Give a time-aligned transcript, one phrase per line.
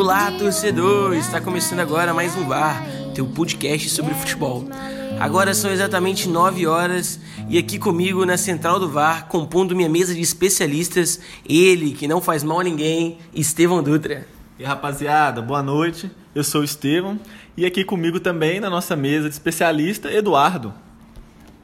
[0.00, 1.12] Olá, torcedor!
[1.16, 2.84] Está começando agora mais um VAR,
[3.16, 4.64] teu podcast sobre futebol.
[5.18, 7.18] Agora são exatamente 9 horas
[7.48, 12.20] e aqui comigo na central do VAR, compondo minha mesa de especialistas, ele que não
[12.20, 14.24] faz mal a ninguém, Estevão Dutra.
[14.56, 16.08] E rapaziada, boa noite.
[16.32, 17.18] Eu sou o Estevão
[17.56, 20.72] e aqui comigo também na nossa mesa de especialista, Eduardo.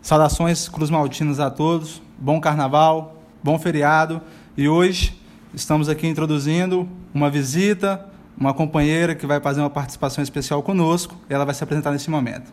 [0.02, 4.20] Saudações Cruz Maltinas a todos, bom carnaval, bom feriado
[4.56, 5.16] e hoje
[5.54, 11.16] estamos aqui introduzindo uma visita, uma companheira que vai fazer uma participação especial conosco.
[11.28, 12.52] Ela vai se apresentar nesse momento.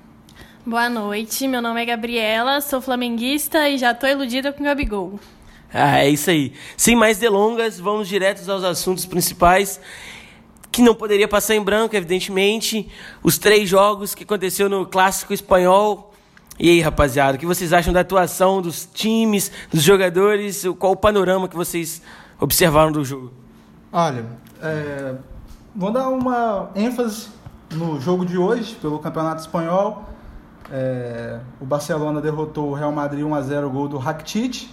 [0.66, 5.20] Boa noite, meu nome é Gabriela, sou flamenguista e já estou iludida com o Gabigol.
[5.74, 6.54] Ah, é isso aí.
[6.78, 9.80] Sem mais delongas, vamos diretos aos assuntos principais,
[10.72, 12.88] que não poderia passar em branco, evidentemente.
[13.24, 16.14] Os três jogos que aconteceu no Clássico Espanhol.
[16.60, 20.64] E aí, rapaziada, o que vocês acham da atuação dos times, dos jogadores?
[20.78, 22.04] Qual o panorama que vocês
[22.40, 23.34] observaram do jogo?
[23.92, 24.26] Olha,
[24.62, 25.16] é,
[25.76, 27.30] vou dar uma ênfase
[27.74, 30.04] no jogo de hoje, pelo Campeonato Espanhol.
[30.70, 34.70] É, o Barcelona derrotou o Real Madrid 1 a 0 gol do Rakitic.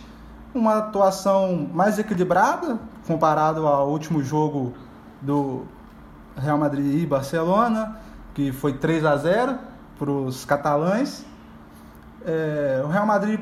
[0.54, 4.74] Uma atuação mais equilibrada comparado ao último jogo
[5.20, 5.64] do
[6.36, 7.96] Real Madrid e Barcelona,
[8.34, 9.58] que foi 3 a 0
[9.98, 11.24] para os catalães.
[12.24, 13.40] É, o Real Madrid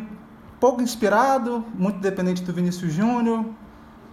[0.61, 3.45] pouco inspirado, muito dependente do Vinícius Júnior.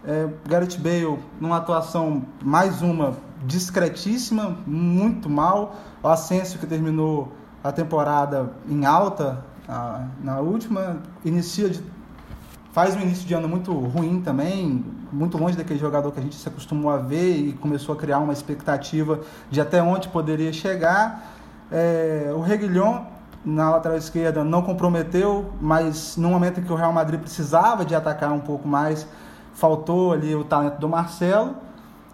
[0.06, 5.76] É, Gareth Bale numa atuação mais uma discretíssima, muito mal.
[6.02, 7.32] O Asensio que terminou
[7.64, 11.82] a temporada em alta a, na última, inicia de,
[12.72, 16.36] faz um início de ano muito ruim também, muito longe daquele jogador que a gente
[16.36, 21.34] se acostumou a ver e começou a criar uma expectativa de até onde poderia chegar.
[21.72, 23.06] É, o Reguilhon
[23.46, 27.94] na lateral esquerda não comprometeu, mas no momento em que o Real Madrid precisava de
[27.94, 29.08] atacar um pouco mais,
[29.54, 31.56] faltou ali o talento do Marcelo.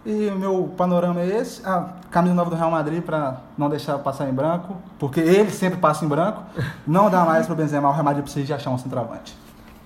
[0.05, 1.61] E o meu panorama é esse.
[1.65, 5.79] Ah, camisa nova do Real Madrid para não deixar passar em branco, porque ele sempre
[5.79, 6.43] passa em branco.
[6.87, 9.35] Não dá mais para o Benzema, o Real Madrid precisa de achar um centroavante.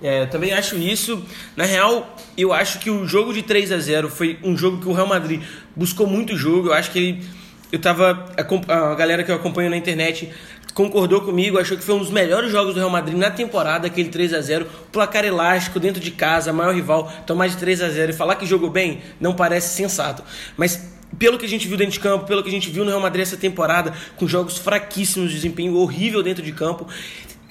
[0.02, 1.24] É, eu também acho isso.
[1.56, 4.88] Na real, eu acho que o jogo de 3 a 0 foi um jogo que
[4.88, 5.42] o Real Madrid
[5.74, 6.68] buscou muito jogo.
[6.68, 7.44] Eu acho que ele
[7.74, 8.26] eu tava
[8.68, 10.32] a galera que eu acompanho na internet
[10.74, 14.08] concordou comigo, achou que foi um dos melhores jogos do Real Madrid na temporada, aquele
[14.08, 18.10] 3 a 0 placar elástico dentro de casa, maior rival, tomar de 3 a 0
[18.10, 20.24] e falar que jogou bem não parece sensato.
[20.56, 22.90] Mas pelo que a gente viu dentro de campo, pelo que a gente viu no
[22.90, 26.88] Real Madrid essa temporada, com jogos fraquíssimos, desempenho horrível dentro de campo,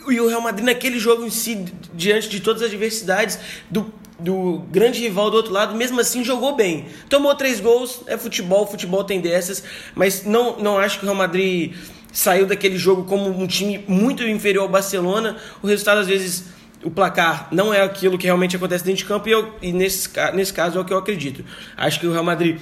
[0.10, 4.64] e o Real Madrid naquele jogo em si, diante de todas as adversidades do, do
[4.70, 6.88] grande rival do outro lado, mesmo assim jogou bem.
[7.08, 9.64] Tomou três gols, é futebol, futebol tem dessas,
[9.96, 11.74] mas não, não acho que o Real Madrid
[12.14, 15.36] saiu daquele jogo como um time muito inferior ao Barcelona.
[15.62, 16.46] O resultado, às vezes,
[16.84, 20.08] o placar não é aquilo que realmente acontece dentro de campo, e, eu, e nesse,
[20.34, 21.44] nesse caso é o que eu acredito.
[21.76, 22.60] Acho que o Real Madrid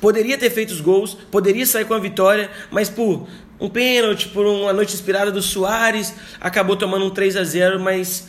[0.00, 3.28] poderia ter feito os gols, poderia sair com a vitória, mas por
[3.60, 8.28] um pênalti, por uma noite inspirada do Soares, acabou tomando um 3 a 0 mas.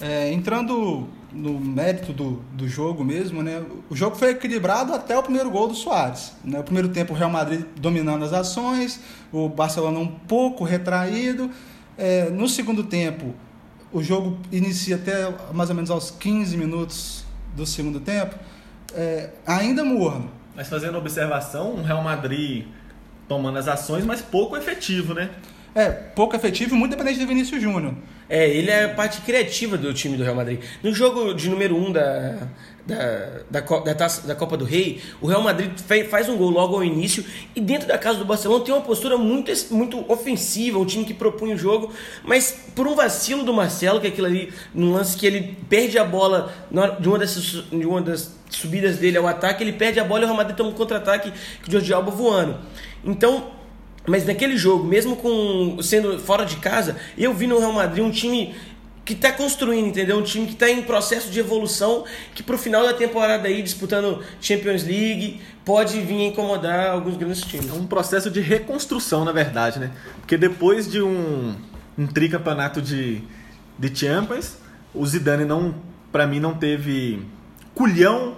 [0.00, 3.62] É, entrando no mérito do, do jogo mesmo, né?
[3.88, 6.32] O jogo foi equilibrado até o primeiro gol do Soares.
[6.44, 6.60] Né?
[6.60, 9.00] O primeiro tempo o Real Madrid dominando as ações,
[9.32, 11.50] o Barcelona um pouco retraído.
[11.96, 13.34] É, no segundo tempo,
[13.92, 18.34] o jogo inicia até mais ou menos aos 15 minutos do segundo tempo,
[18.94, 20.30] é, ainda morno.
[20.54, 22.66] Mas fazendo observação, um Real Madrid
[23.28, 25.30] tomando as ações, mas pouco efetivo, né?
[25.74, 27.94] É, pouco efetivo e muito dependente do Vinícius Júnior.
[28.28, 30.60] É, ele é a parte criativa do time do Real Madrid.
[30.82, 32.48] No jogo de número 1 um da,
[32.86, 35.70] da, da, da, da Copa do Rei, o Real Madrid
[36.10, 37.24] faz um gol logo ao início
[37.56, 41.14] e dentro da casa do Barcelona tem uma postura muito, muito ofensiva, um time que
[41.14, 41.90] propõe o jogo,
[42.22, 45.98] mas por um vacilo do Marcelo, que é aquilo ali, num lance que ele perde
[45.98, 46.52] a bola
[47.00, 50.24] de uma, dessas, de uma das subidas dele ao ataque, ele perde a bola e
[50.24, 52.58] o Real Madrid toma um contra-ataque com o Jordi Alba voando.
[53.04, 53.61] Então,
[54.06, 58.10] mas naquele jogo, mesmo com sendo fora de casa, eu vi no Real Madrid um
[58.10, 58.54] time
[59.04, 60.18] que está construindo, entendeu?
[60.18, 62.04] Um time que está em processo de evolução,
[62.34, 67.68] que pro final da temporada aí, disputando Champions League, pode vir incomodar alguns grandes times.
[67.68, 69.90] É um processo de reconstrução, na verdade, né?
[70.20, 71.54] Porque depois de um,
[71.98, 73.22] um tricampeonato de,
[73.78, 74.56] de Champions,
[74.94, 75.74] o Zidane não,
[76.12, 77.20] para mim, não teve
[77.74, 78.36] culhão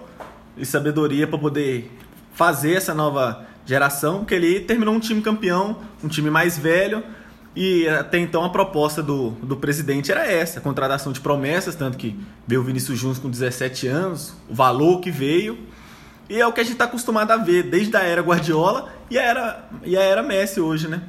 [0.56, 1.90] e sabedoria para poder
[2.32, 7.02] fazer essa nova geração, porque ele terminou um time campeão, um time mais velho,
[7.56, 12.18] e até então a proposta do, do presidente era essa, contratação de promessas, tanto que
[12.46, 15.58] veio o Vinícius Júnior com 17 anos, o valor que veio,
[16.28, 19.18] e é o que a gente está acostumado a ver desde a era Guardiola e
[19.18, 21.02] a era, e a era Messi hoje, né?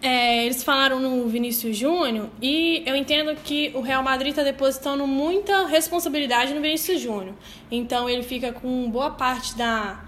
[0.00, 5.06] É, eles falaram no Vinícius Júnior e eu entendo que o Real Madrid está depositando
[5.06, 7.34] muita responsabilidade no Vinícius Júnior.
[7.68, 10.04] Então ele fica com boa parte da,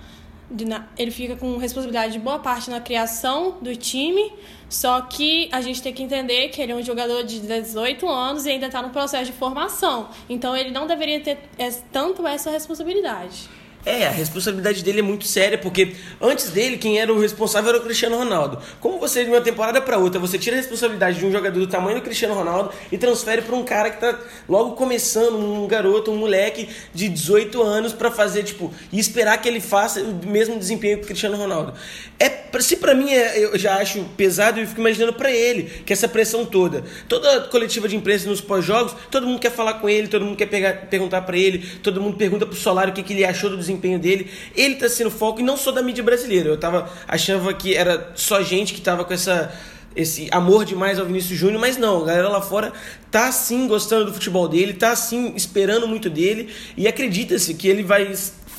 [0.99, 4.33] ele fica com responsabilidade de boa parte na criação do time,
[4.69, 8.47] só que a gente tem que entender que ele é um jogador de 18 anos
[8.47, 10.09] e ainda está no processo de formação.
[10.29, 13.49] Então ele não deveria ter es- tanto essa responsabilidade.
[13.85, 17.79] É, a responsabilidade dele é muito séria, porque antes dele, quem era o responsável era
[17.79, 18.59] o Cristiano Ronaldo.
[18.79, 21.67] Como você, de uma temporada para outra, você tira a responsabilidade de um jogador do
[21.67, 24.19] tamanho do Cristiano Ronaldo e transfere para um cara que tá
[24.49, 29.49] logo começando, um garoto, um moleque de 18 anos para fazer, tipo, e esperar que
[29.49, 31.73] ele faça o mesmo desempenho que o Cristiano Ronaldo.
[32.19, 35.93] É, se pra mim é, eu já acho pesado, eu fico imaginando pra ele, que
[35.93, 36.85] essa pressão toda.
[37.09, 40.47] Toda coletiva de imprensa nos pós-jogos, todo mundo quer falar com ele, todo mundo quer
[40.47, 43.57] pegar, perguntar pra ele, todo mundo pergunta pro Solário o que, que ele achou do
[43.57, 44.31] desempenho dele.
[44.57, 46.49] Ele tá sendo foco e não só da mídia brasileira.
[46.49, 49.53] Eu tava achava que era só gente que tava com essa
[49.95, 52.73] esse amor demais ao Vinícius Júnior, mas não, a galera lá fora
[53.11, 57.83] tá sim gostando do futebol dele, tá sim esperando muito dele e acredita-se que ele
[57.83, 58.15] vai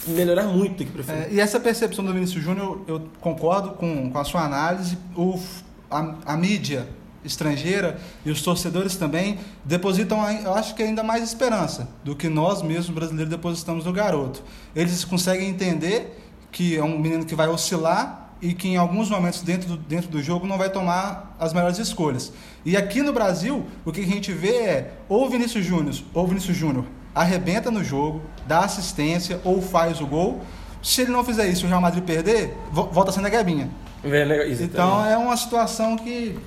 [0.08, 1.30] melhorar muito daqui pra frente.
[1.30, 4.98] É, e essa percepção do Vinícius Júnior, eu concordo com, com a sua análise.
[5.16, 5.40] O,
[5.90, 6.88] a, a mídia
[7.24, 12.62] estrangeira e os torcedores também depositam, eu acho que ainda mais esperança do que nós
[12.62, 14.44] mesmos brasileiros depositamos no garoto.
[14.76, 16.20] Eles conseguem entender
[16.52, 20.10] que é um menino que vai oscilar e que em alguns momentos dentro do, dentro
[20.10, 22.34] do jogo não vai tomar as melhores escolhas.
[22.66, 26.58] E aqui no Brasil, o que a gente vê é ou Vinícius Júnior, ou Vinícius
[26.58, 30.42] Júnior arrebenta no jogo, dá assistência ou faz o gol.
[30.82, 33.70] Se ele não fizer isso e o Real Madrid perder, vo- volta sendo a Gabinha.
[34.04, 34.64] Exatamente.
[34.64, 36.38] Então é uma situação que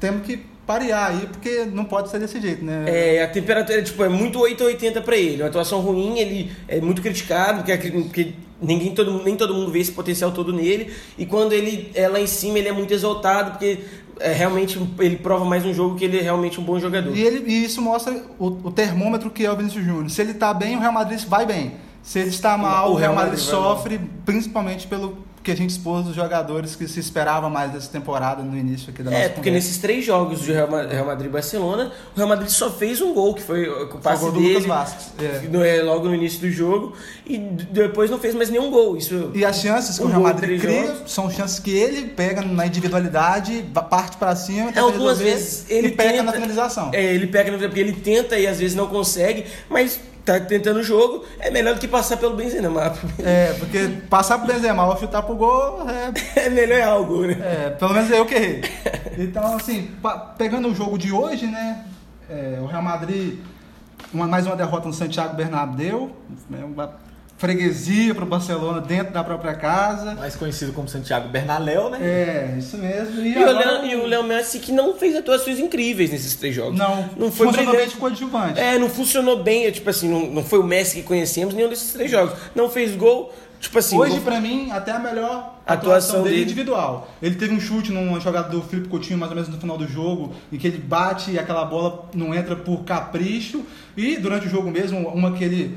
[0.00, 2.84] temos que parear aí, porque não pode ser desse jeito, né?
[2.86, 5.42] É, a temperatura tipo, é muito 880 pra ele.
[5.42, 9.80] Uma atuação ruim, ele é muito criticado, porque, porque ninguém, todo, nem todo mundo vê
[9.80, 10.90] esse potencial todo nele.
[11.18, 13.80] E quando ele é lá em cima, ele é muito exaltado, porque
[14.22, 17.16] é, realmente ele prova mais um jogo que ele é realmente um bom jogador.
[17.16, 20.10] E, ele, e isso mostra o, o termômetro que é o Vinícius Júnior.
[20.10, 21.74] Se ele está bem, o Real Madrid vai bem.
[22.02, 26.04] Se ele está mal, o Real Madrid vai sofre, principalmente pelo que a gente expôs
[26.04, 29.48] dos jogadores que se esperava mais dessa temporada no início aqui da nossa É, porque
[29.50, 29.66] conversa.
[29.68, 33.00] nesses três jogos de Real Ma- Real Madrid e Barcelona, o Real Madrid só fez
[33.00, 35.78] um gol, que foi o passe gol do dele Lucas Vasquez, é.
[35.78, 36.92] é, logo no início do jogo,
[37.26, 38.96] e depois não fez mais nenhum gol.
[38.96, 41.10] Isso E as chances que Um o Real gol Madrid cria jogos.
[41.12, 45.90] são chances que ele pega na individualidade, parte para cima, tenta algumas vezes ele e
[45.92, 46.90] pega tenta- na finalização.
[46.92, 50.80] É, ele pega no porque ele tenta e às vezes não consegue, mas tá tentando
[50.80, 52.92] o jogo, é melhor do que passar pelo Benzema.
[53.18, 56.12] É, porque passar pro Benzema ou chutar pro gol é
[56.46, 57.36] É melhor é algo, né?
[57.40, 58.62] É, pelo menos eu que errei.
[59.18, 59.90] Então, assim,
[60.38, 61.84] pegando o jogo de hoje, né?
[62.30, 63.38] é, o Real Madrid,
[64.12, 66.10] uma- mais uma derrota no Santiago Bernabéu,
[66.48, 66.60] né,
[67.46, 70.14] freguesia para o Barcelona dentro da própria casa.
[70.14, 71.98] Mais conhecido como Santiago Bernaleu, né?
[72.00, 73.20] É, isso mesmo.
[73.20, 76.54] E, E o, agora- Léo, e o Messi que não fez atuações incríveis nesses três
[76.54, 76.78] jogos.
[76.78, 77.94] Não, não foi funcionou bem brilhante.
[77.94, 78.60] de coadjuvante.
[78.60, 81.68] É, não funcionou bem, é, tipo assim, não, não foi o Messi que conhecemos nenhum
[81.68, 82.32] desses três jogos.
[82.54, 83.98] Não fez gol, tipo assim.
[83.98, 86.44] Hoje, gol- pra mim, até a melhor Atuação atuação dele dele.
[86.44, 87.08] individual.
[87.20, 89.88] Ele teve um chute numa jogada do Felipe Coutinho, mais ou menos no final do
[89.88, 93.62] jogo, em que ele bate e aquela bola não entra por capricho.
[93.96, 95.76] E durante o jogo mesmo, uma que ele,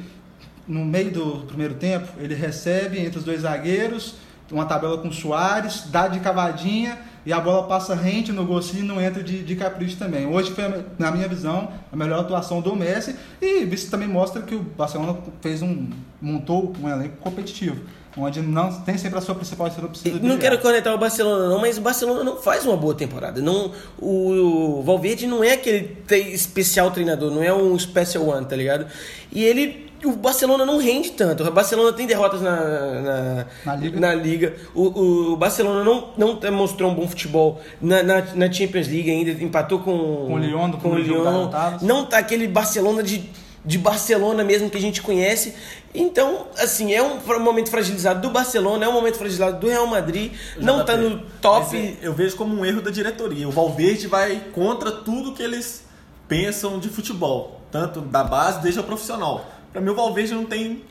[0.67, 4.15] no meio do primeiro tempo, ele recebe entre os dois zagueiros,
[4.51, 8.79] uma tabela com o Soares, dá de cavadinha e a bola passa rente no assim,
[8.79, 10.27] e não entra de, de capricho também.
[10.27, 10.63] Hoje foi,
[10.99, 15.17] na minha visão, a melhor atuação do Messi e isso também mostra que o Barcelona
[15.41, 15.89] fez um
[16.21, 17.81] montou um elenco competitivo,
[18.17, 21.59] onde não tem sempre a sua principal estrela precisa Não quero conectar o Barcelona, não,
[21.59, 23.41] mas o Barcelona não faz uma boa temporada.
[23.41, 25.97] Não, o, Valverde não é aquele
[26.33, 28.87] especial treinador, não é um special one, tá ligado?
[29.31, 29.84] E ele.
[30.05, 31.43] O Barcelona não rende tanto.
[31.43, 33.99] O Barcelona tem derrotas na, na, Na Liga.
[33.99, 34.55] na Liga.
[34.73, 39.31] O, o Barcelona não, não mostrou um bom futebol na, na, na Champions League ainda,
[39.43, 39.97] empatou com,
[40.27, 41.49] Com o Lyon, com o Lyon.
[41.81, 43.29] Não tá aquele Barcelona de,
[43.63, 45.53] de Barcelona mesmo que a gente conhece.
[45.93, 50.33] Então, assim, é um momento fragilizado do Barcelona, é um momento fragilizado do Real Madrid.
[50.57, 51.65] Não tá no top.
[51.73, 53.47] Mas é- eu vejo como um erro da diretoria.
[53.47, 55.85] O Valverde vai contra tudo que eles
[56.27, 59.45] pensam de futebol, tanto da base desde a profissional.
[59.75, 60.83] Para mim, o Valverde não tem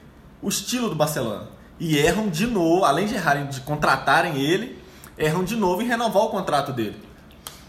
[0.42, 1.48] o estilo do Barcelona.
[1.80, 4.76] E erram de novo, além de errarem de contratarem ele,
[5.16, 6.96] erram de novo em renovar o contrato dele.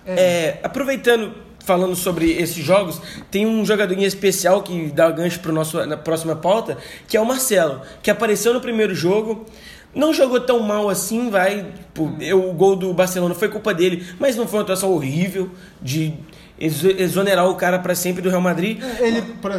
[0.05, 5.53] É, aproveitando, falando sobre esses jogos, tem um jogador em especial que dá gancho para
[5.53, 9.45] nosso na próxima pauta, que é o Marcelo, que apareceu no primeiro jogo.
[9.93, 11.65] Não jogou tão mal assim, vai.
[12.19, 15.50] Eu- o gol do Barcelona foi culpa dele, mas não foi uma atuação horrível
[15.81, 16.13] de
[16.60, 18.81] exo- exonerar o cara para sempre do Real Madrid.
[19.00, 19.50] Ele, por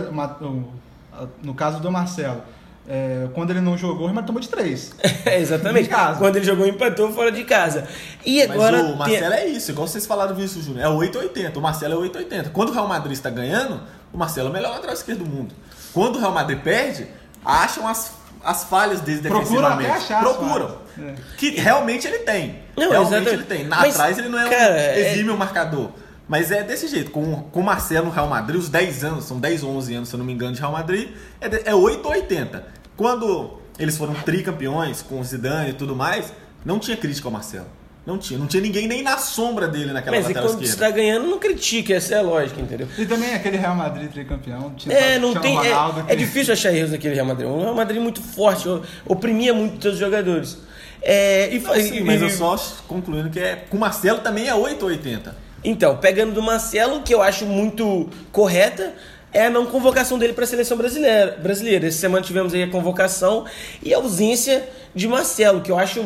[1.42, 2.42] no caso do Marcelo,
[2.88, 4.92] é, quando ele não jogou, Madrid tomou de três.
[5.26, 5.90] É, exatamente.
[6.18, 7.84] Quando ele jogou, empatou fora de casa.
[8.24, 8.80] E Mas agora.
[8.84, 10.84] o Marcelo é isso, igual vocês falaram do Vinícius Júnior.
[10.84, 11.58] É 880.
[11.58, 12.50] O Marcelo é 880.
[12.50, 13.80] Quando o Real Madrid está ganhando,
[14.12, 15.52] o Marcelo é o melhor lateral esquerdo do mundo.
[15.92, 17.08] Quando o Real Madrid perde,
[17.44, 18.12] acham as,
[18.44, 19.90] as falhas dele defensivamente.
[19.90, 20.78] até achar Procuram.
[20.96, 21.14] É.
[21.36, 22.60] Que realmente ele tem.
[22.76, 23.34] Não, realmente exatamente.
[23.34, 23.64] ele tem.
[23.66, 25.90] Mas, Atrás ele não é cara, um é- exímio marcador.
[26.28, 27.10] Mas é desse jeito.
[27.10, 30.08] Com, com o Marcelo no Real Madrid, os 10 anos, são 10 ou 11 anos,
[30.08, 31.08] se eu não me engano, de Real Madrid,
[31.40, 32.64] é, de- é 8 ou 80.
[32.96, 36.32] Quando eles foram tricampeões com o Zidane e tudo mais,
[36.64, 37.66] não tinha crítica ao Marcelo.
[38.04, 38.38] Não tinha.
[38.38, 40.86] Não tinha ninguém nem na sombra dele naquela Mas e quando você esquerda.
[40.86, 42.86] tá ganhando, não critique, essa é a lógica, entendeu?
[42.96, 44.72] E também aquele Real Madrid tricampeão.
[44.76, 45.56] Tinha É, não tem.
[45.56, 47.48] Ronaldo, É, é que- difícil achar erros naquele Real Madrid.
[47.48, 48.68] Um Real Madrid muito forte,
[49.04, 50.56] oprimia muito seus jogadores.
[51.02, 52.56] É, e, Não, e- sim, mas e- eu só
[52.86, 55.36] concluindo que é, com o Marcelo também é 8 ou 80.
[55.66, 58.94] Então, pegando do Marcelo, que eu acho muito correta,
[59.32, 61.36] é a não convocação dele para a seleção brasileira.
[61.42, 61.88] brasileira.
[61.88, 63.44] Essa semana tivemos aí a convocação
[63.82, 66.04] e a ausência de Marcelo, que eu acho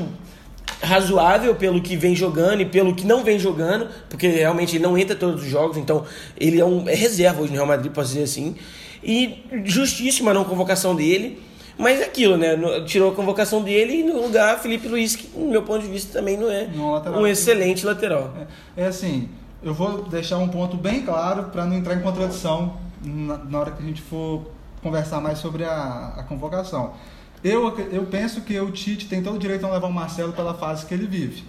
[0.83, 4.97] razoável pelo que vem jogando e pelo que não vem jogando, porque realmente ele não
[4.97, 6.07] entra todos os jogos, então
[6.39, 8.57] ele é, um, é reserva hoje no Real Madrid, posso dizer assim.
[9.05, 11.39] E justíssima a não convocação dele.
[11.77, 12.59] Mas é aquilo, né?
[12.87, 16.19] Tirou a convocação dele e no lugar Felipe Luiz, que, no meu ponto de vista,
[16.19, 17.21] também não é lateral.
[17.21, 18.35] um excelente lateral.
[18.77, 19.31] É, é assim,
[19.63, 23.71] eu vou deixar um ponto bem claro para não entrar em contradição na, na hora
[23.73, 24.47] que a gente for
[24.83, 26.95] conversar mais sobre a, a convocação.
[27.43, 30.33] Eu, eu penso que o Tite tem todo o direito a não levar o Marcelo
[30.33, 31.45] pela fase que ele vive.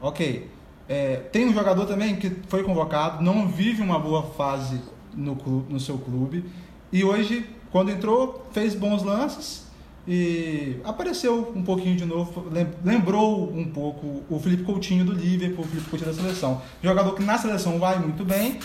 [0.00, 0.50] Ok.
[0.88, 4.80] É, tem um jogador também que foi convocado, não vive uma boa fase
[5.14, 6.44] no, clu- no seu clube.
[6.92, 9.63] E hoje, quando entrou, fez bons lances
[10.06, 12.46] e apareceu um pouquinho de novo.
[12.50, 16.60] lem- Lembrou um pouco o Felipe Coutinho do Liverpool, o Felipe Coutinho da seleção.
[16.82, 18.58] Jogador que na seleção vai muito bem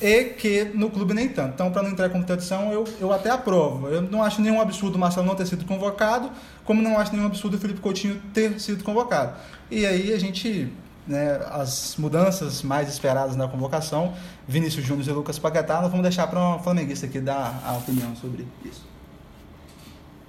[0.00, 1.54] e que no clube nem tanto.
[1.54, 3.88] Então, para não entrar em contradição, eu, eu até aprovo.
[3.88, 6.30] Eu não acho nenhum absurdo o Marcelo não ter sido convocado,
[6.64, 9.34] como não acho nenhum absurdo o Felipe Coutinho ter sido convocado.
[9.70, 10.72] E aí a gente,
[11.08, 14.12] né, as mudanças mais esperadas na convocação,
[14.46, 18.14] Vinícius Júnior e Lucas Paquetá, nós vamos deixar para um flamenguista aqui dar a opinião
[18.16, 18.93] sobre isso.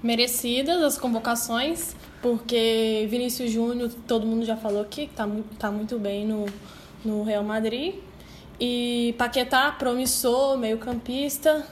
[0.04, 5.28] Merecidas as convocações, porque Vinícius Júnior, todo mundo já falou aqui, que tá,
[5.60, 6.46] tá muito bem no,
[7.04, 7.96] no Real Madrid.
[8.60, 11.66] E Paquetá, promissor, meio campista,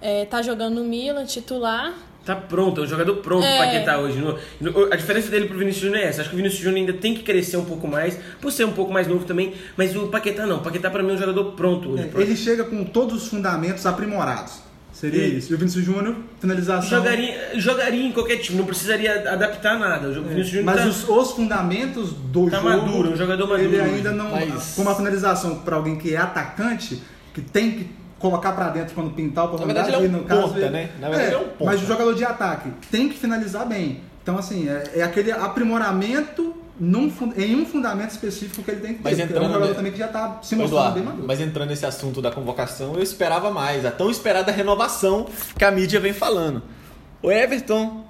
[0.00, 1.92] é, tá jogando no Milan, titular.
[2.24, 3.58] Tá pronto, é um jogador pronto É.
[3.58, 4.16] Paquetá hoje.
[4.18, 6.20] No- no- a diferença dele pro Vinícius Júnior é essa.
[6.20, 8.72] Acho que o Vinícius Júnior ainda tem que crescer um pouco mais, por ser um
[8.72, 9.54] pouco mais novo também.
[9.76, 10.58] Mas o Paquetá não.
[10.58, 12.08] O Paquetá pra mim é um jogador pronto hoje.
[12.16, 14.60] É, ele chega com todos os fundamentos aprimorados.
[14.92, 15.50] Seria E- isso.
[15.52, 16.88] E o Vinícius Júnior, finalização.
[16.98, 20.08] Jogaria, jogaria em qualquer time, não precisaria adaptar nada.
[20.08, 22.68] O Vinícius Júnior Mas tá, os, os fundamentos do Tá jogo.
[22.68, 24.30] maduro, é um jogador maduro Ele ainda não.
[24.30, 27.02] Mas- Com uma finalização para alguém que é atacante,
[27.34, 29.86] que tem que colocar para dentro quando pintar a oportunidade.
[29.90, 30.90] verdade, ele é um no caso, ponta, né?
[31.00, 31.64] Na verdade, ele é um ponta.
[31.64, 34.00] Mas o jogador de ataque tem que finalizar bem.
[34.22, 39.02] Então, assim, é, é aquele aprimoramento num em um fundamento específico que ele tem que
[39.02, 39.04] ter.
[39.10, 41.04] Mas porque é um entrando jogador ne- também que já está se mostrando bem Eduardo,
[41.04, 41.24] maduro.
[41.28, 45.26] mas entrando nesse assunto da convocação, eu esperava mais, a tão esperada renovação
[45.58, 46.62] que a mídia vem falando.
[47.22, 48.04] O Everton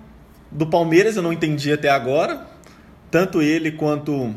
[0.50, 2.46] do Palmeiras eu não entendi até agora,
[3.10, 4.34] tanto ele quanto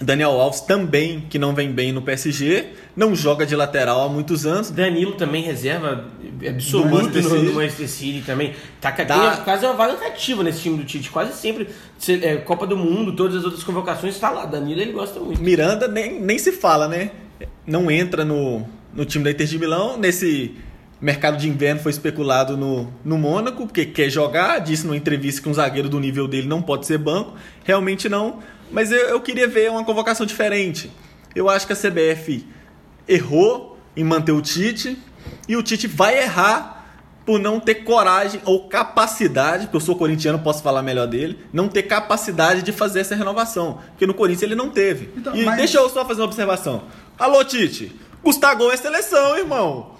[0.00, 4.44] Daniel Alves também, que não vem bem no PSG, não joga de lateral há muitos
[4.46, 4.70] anos.
[4.70, 6.04] Danilo também reserva
[6.48, 8.54] absoluto no, no Manchester City também.
[8.80, 9.36] Tá, Tá.
[9.44, 11.10] quase uma vaga cativa nesse time do Tite.
[11.10, 11.68] Quase sempre.
[11.98, 14.44] se- é, Copa do Mundo, todas as outras convocações, tá lá.
[14.44, 15.40] Danilo ele gosta muito.
[15.42, 17.10] Miranda nem, nem se fala, né?
[17.66, 19.96] Não entra no, no time da Inter de Milão.
[19.96, 20.54] Nesse
[21.00, 24.58] mercado de inverno foi especulado no, no Mônaco, porque quer jogar.
[24.58, 27.34] Disse numa entrevista que um zagueiro do nível dele não pode ser banco.
[27.64, 28.40] Realmente não.
[28.70, 30.90] Mas eu, eu queria ver uma convocação diferente.
[31.34, 32.44] Eu acho que a CBF
[33.08, 34.98] errou em manter o Tite.
[35.48, 36.80] E o Tite vai errar
[37.24, 41.68] por não ter coragem ou capacidade, porque eu sou corintiano, posso falar melhor dele, não
[41.68, 43.78] ter capacidade de fazer essa renovação.
[43.90, 45.10] Porque no Corinthians ele não teve.
[45.16, 46.82] Então, e mas- deixa eu só fazer uma observação.
[47.18, 47.94] Alô, Tite,
[48.24, 49.92] Gustavo é seleção, irmão.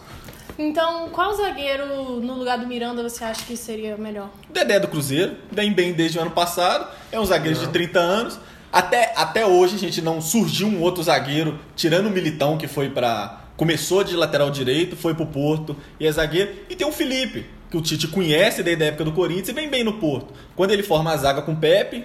[0.59, 4.29] Então, qual zagueiro no lugar do Miranda você acha que seria melhor?
[4.51, 8.39] Dedé do Cruzeiro, vem bem desde o ano passado, é um zagueiro de 30 anos.
[8.73, 12.89] Até, até hoje a gente não surgiu um outro zagueiro, tirando o Militão, que foi
[12.89, 16.51] para Começou de lateral direito, foi pro Porto e é zagueiro.
[16.71, 19.69] E tem o Felipe, que o Tite conhece desde a época do Corinthians e vem
[19.69, 20.33] bem no Porto.
[20.57, 22.05] Quando ele forma a zaga com o Pepe,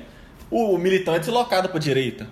[0.51, 2.27] o Militão é deslocado pra direita.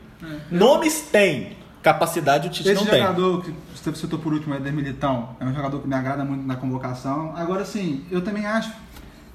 [0.52, 3.00] Nomes tem, capacidade o Tite Esse não tem.
[3.00, 6.46] jogador que você citou por último, Eder Militão, é um jogador que me agrada muito
[6.46, 7.34] na convocação.
[7.36, 8.72] Agora sim, eu também acho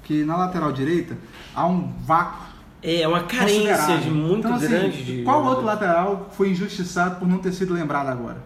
[0.03, 1.17] que na lateral direita
[1.55, 2.50] há um vácuo
[2.83, 5.03] É, é uma carência de muito então, assim, grande.
[5.03, 8.37] de- Qual outro lateral foi injustiçado por não ter sido lembrado agora?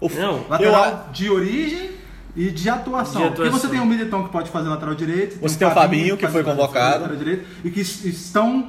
[0.00, 1.90] O- Não, eu, Lateral de origem
[2.36, 3.22] e de atuação.
[3.22, 3.60] De Porque atuação.
[3.60, 5.38] você tem o Militão que pode fazer lateral direito.
[5.40, 7.16] Você tem o Fabinho, que faz- foi convocado.
[7.16, 8.68] direito, e que es- estão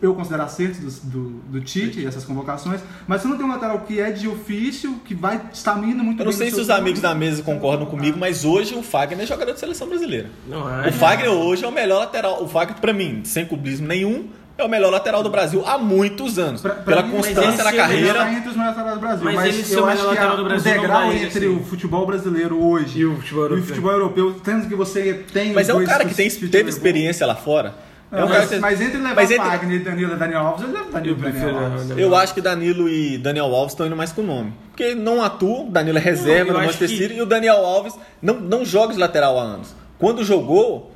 [0.00, 3.80] eu considero acertos do, do, do Tite, essas convocações, mas você não tem um lateral
[3.80, 6.70] que é de ofício, que vai estar indo muito Eu não bem sei se os
[6.70, 10.30] amigos da mesa concordam comigo, mas hoje o Fagner é jogador de seleção brasileira.
[10.48, 12.42] Não, O Fagner hoje é o melhor lateral.
[12.42, 16.36] O Fagner, pra mim, sem clubismo nenhum, é o melhor lateral do Brasil há muitos
[16.38, 16.60] anos.
[16.60, 18.08] Pra- pra Pela mim, constância mas ele na o Ele carreira.
[18.08, 20.34] está entre os melhores laterais do Brasil, Mas mas, ele eu o acho que a-
[20.34, 21.56] do Brasil o degrau ele, entre assim.
[21.56, 23.64] o futebol brasileiro hoje E o futebol europeu.
[23.66, 26.68] futebol europeu, tendo que você tem Mas é um cara que tem, teve europeu.
[26.68, 27.86] experiência lá fora.
[28.10, 30.64] É um mas, que- mas entre levar mas entre- Fagner e Danilo e Daniel Alves,
[30.66, 31.90] eu levo Danilo Eu e Daniel prefiro Alves.
[31.98, 34.52] Eu acho que Danilo e Daniel Alves estão indo mais com o nome.
[34.70, 37.94] Porque não atua, Danilo é reserva Não, no Manchester que- City e o Daniel Alves
[38.22, 39.74] não, não joga de lateral há anos.
[39.98, 40.90] Quando jogou,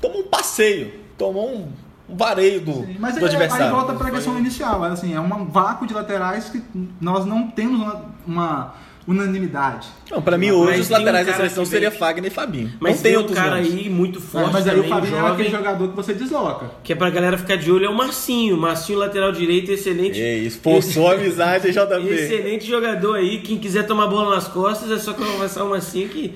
[0.00, 1.68] tomou um passeio, tomou um,
[2.14, 3.74] vareio do, Mas do aí, aí adversário.
[3.74, 6.62] volta para a questão inicial, é assim, é um vácuo de laterais que
[7.00, 8.74] nós não temos uma, uma
[9.06, 9.88] unanimidade.
[10.10, 12.72] Não, pra mim hoje os tem um laterais da seleção seria vem- Fagner e Fabinho.
[12.78, 13.72] Mas não tem tem um outros cara nomes.
[13.72, 16.14] aí muito É, forte mas aí também, o Fabinho é aquele jovem, jogador que você
[16.14, 16.70] desloca.
[16.84, 18.56] que é pra galera ficar de olho, é o Marcinho.
[18.56, 20.20] Marcinho, lateral direito, excelente.
[20.20, 22.08] É isso, forçou a amizade, JB.
[22.14, 23.38] Excelente jogador aí.
[23.40, 26.34] Quem quiser tomar bola nas costas é só conversar o Marcinho que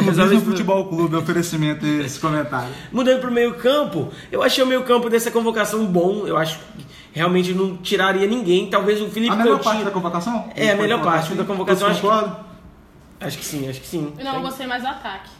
[0.00, 2.68] resolve esse Futebol Clube, oferecimento esse comentário.
[2.90, 6.26] Mudando pro meio campo, eu achei o meio campo dessa convocação bom.
[6.26, 8.68] Eu acho que realmente não tiraria ninguém.
[8.68, 9.72] Talvez o Felipe A melhor Coutinho...
[9.72, 10.50] parte da convocação?
[10.56, 12.52] É, a melhor parte da convocação, acho que-?
[13.24, 14.12] Acho que sim, acho que sim.
[14.18, 15.30] Eu não gostei mais do ataque.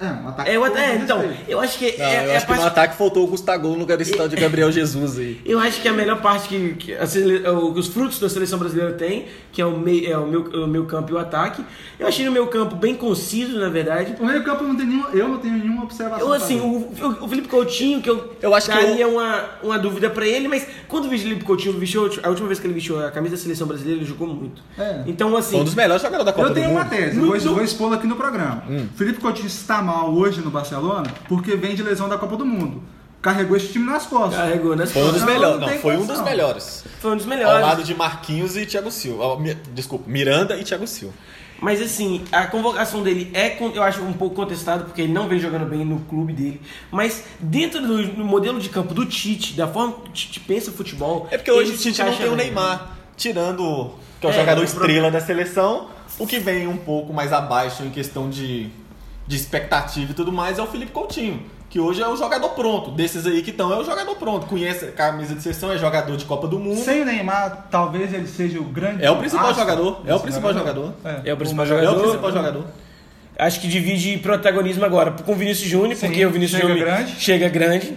[0.00, 2.36] É, um ataque É, o todo é, então, eu acho que Não, é, eu é
[2.36, 5.18] acho que no parte ataque faltou o Gustavo no lugar desse tal de Gabriel Jesus
[5.18, 5.40] aí.
[5.44, 8.92] Eu acho que a melhor parte que, que a que os frutos da seleção brasileira
[8.94, 11.62] tem, que é o, meio, é o, meu, o meu campo e o ataque.
[11.98, 14.14] Eu achei no meu campo bem conciso, na verdade.
[14.18, 16.26] O meio campo não tem nenhuma, eu não tenho nenhuma observação.
[16.26, 19.78] Eu, assim, o, o- Felipe Coutinho, que eu, Eu acho que daria eu- uma, uma
[19.78, 23.04] dúvida pra ele, mas quando o Felipe Coutinho vestiu, a última vez que ele vestiu
[23.04, 24.62] a camisa da seleção brasileira, ele jogou muito.
[24.78, 25.02] É.
[25.06, 26.90] Então, assim, um dos melhores jogadores da Copa Eu tenho do uma Mundo.
[26.90, 28.62] tese, Muito- vou, vou expô-la aqui no programa.
[28.68, 28.86] Hum.
[28.96, 32.82] Felipe Coutinho está mal hoje no Barcelona porque vem de lesão da Copa do Mundo.
[33.20, 34.36] Carregou esse time nas costas.
[34.40, 35.54] carregou nas Foi um dos Não, melhores.
[35.54, 36.84] não Não, tem foi um dos melhores.
[37.00, 37.66] Foi um dos Ao melhores.
[37.66, 39.24] lado de Marquinhos e Thiago Silva.
[39.74, 41.12] Desculpa, Miranda e Thiago Silva.
[41.60, 45.38] Mas assim, a convocação dele é, eu acho, um pouco contestado, porque ele não vem
[45.38, 46.58] jogando bem no clube dele.
[46.90, 51.28] Mas dentro do, modelo de campo do Tite, da forma que o Tite pensa futebol.
[51.30, 52.34] É porque hoje o se Tite não tem o.
[52.36, 56.78] Neymar, tirando que é o É, jogador o estrela da seleção, o que vem um
[56.78, 58.70] pouco mais abaixo em questão de,
[59.30, 62.90] de expectativa e tudo mais é o Felipe Coutinho, que hoje é o jogador pronto.
[62.90, 64.44] Desses aí que estão, é o jogador pronto.
[64.46, 66.80] Conhece a camisa de seleção, é jogador de Copa do Mundo.
[66.80, 69.04] Sem o Neymar, talvez ele seja o grande.
[69.04, 70.92] É o principal astro jogador, é o principal jogador.
[71.24, 71.96] É o principal É jogador.
[71.96, 72.64] o principal jogador.
[73.38, 76.88] Acho que divide protagonismo agora com o Vinícius Júnior, Sim, porque o Vinícius chega Júnior
[76.88, 77.14] grande.
[77.20, 77.96] chega grande.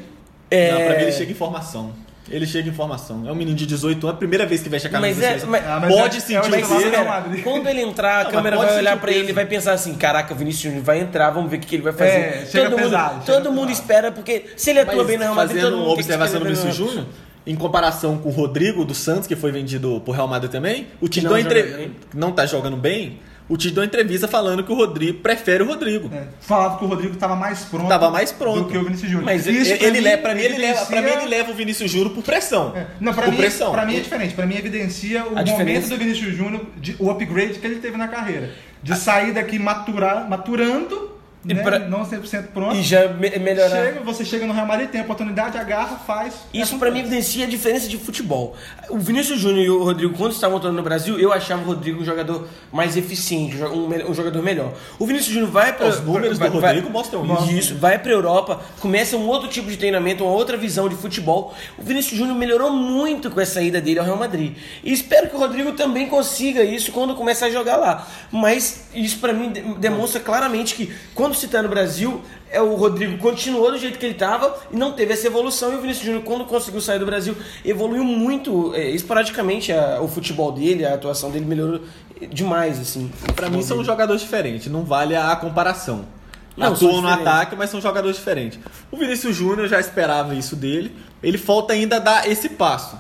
[0.52, 0.72] É...
[0.72, 1.92] Não, pra mim ele chega em formação.
[2.30, 3.28] Ele chega em formação.
[3.28, 5.66] É um menino de 18 anos, primeira vez que veste a camisa Mas é, mas-
[5.68, 8.80] Ah, mas Pode é- sentir é Espera, quando ele entrar, a Não, câmera vai pode
[8.80, 11.58] olhar o ele e vai pensar assim: caraca, o Vinícius Júnior vai entrar, vamos ver
[11.58, 12.12] o que ele vai fazer.
[12.12, 13.82] É, chega todo pesado, mundo, chega todo mundo pesado.
[13.82, 16.76] espera, porque se ele atua Mas bem no Real Madrid, todo mundo observação do Vinícius
[16.76, 17.06] Júnior,
[17.46, 21.10] em comparação com o Rodrigo do Santos, que foi vendido pro Real Madrid também, o
[21.10, 21.92] Tite não entre...
[22.14, 25.68] não tá jogando bem, o Tite deu uma entrevista falando que o Rodrigo prefere o
[25.68, 26.10] Rodrigo.
[26.14, 27.90] É, falava que o Rodrigo estava mais pronto.
[27.90, 28.62] Tava mais pronto.
[28.64, 29.26] Do que o Vinícius Júnior.
[29.26, 31.92] Mas Isso, ele, ele leva, pra mim, ele leva, pra mim ele leva o Vinícius
[31.92, 32.74] Júnior por pressão.
[32.76, 33.72] É, Não, pra por mim, pressão.
[33.72, 34.34] pra mim é diferente.
[34.34, 36.62] Pra mim evidencia o A momento diferença- do Vinícius Júnior,
[37.00, 38.52] o upgrade que ele teve na carreira.
[38.82, 41.13] De sair daqui maturar, maturando,
[41.46, 42.76] E né, pra- não 100% pronto.
[42.76, 43.70] E já me- melhorar.
[43.86, 46.36] Chega, você chega no Real Madrid, tem a oportunidade, agarra, faz.
[46.54, 47.16] Isso é pra mim acontece.
[47.18, 48.56] evidencia a diferença de futebol.
[48.90, 52.02] O Vinícius Júnior e o Rodrigo, quando estavam atuando no Brasil, eu achava o Rodrigo
[52.02, 54.74] um jogador mais eficiente, um, um jogador melhor.
[54.98, 57.52] O Vinícius Júnior vai para Os números do Rodrigo mostram isso.
[57.52, 61.54] Isso, vai pra Europa, começa um outro tipo de treinamento, uma outra visão de futebol.
[61.78, 64.56] O Vinícius Júnior melhorou muito com essa ida dele ao Real Madrid.
[64.84, 68.08] E espero que o Rodrigo também consiga isso quando começar a jogar lá.
[68.32, 72.76] Mas isso pra mim de- demonstra claramente que quando se tá no Brasil, é o
[72.76, 75.72] Rodrigo continuou do jeito que ele estava e não teve essa evolução.
[75.72, 80.08] E o Vinícius Júnior, quando conseguiu sair do Brasil, evoluiu muito, é, esporadicamente, a- o
[80.08, 81.82] futebol dele, a atuação dele melhorou
[82.30, 83.12] demais, assim.
[83.36, 83.88] futebol mim são dele.
[83.88, 86.06] jogadores diferentes, não vale a comparação.
[86.56, 88.60] Não, são Atuam no ataque, mas são jogadores diferentes.
[88.92, 90.96] O Vinícius Júnior já esperava isso dele.
[91.24, 92.96] Ele falta ainda dar esse passo.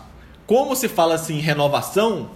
[0.48, 2.32] Como se fala assim, renovação,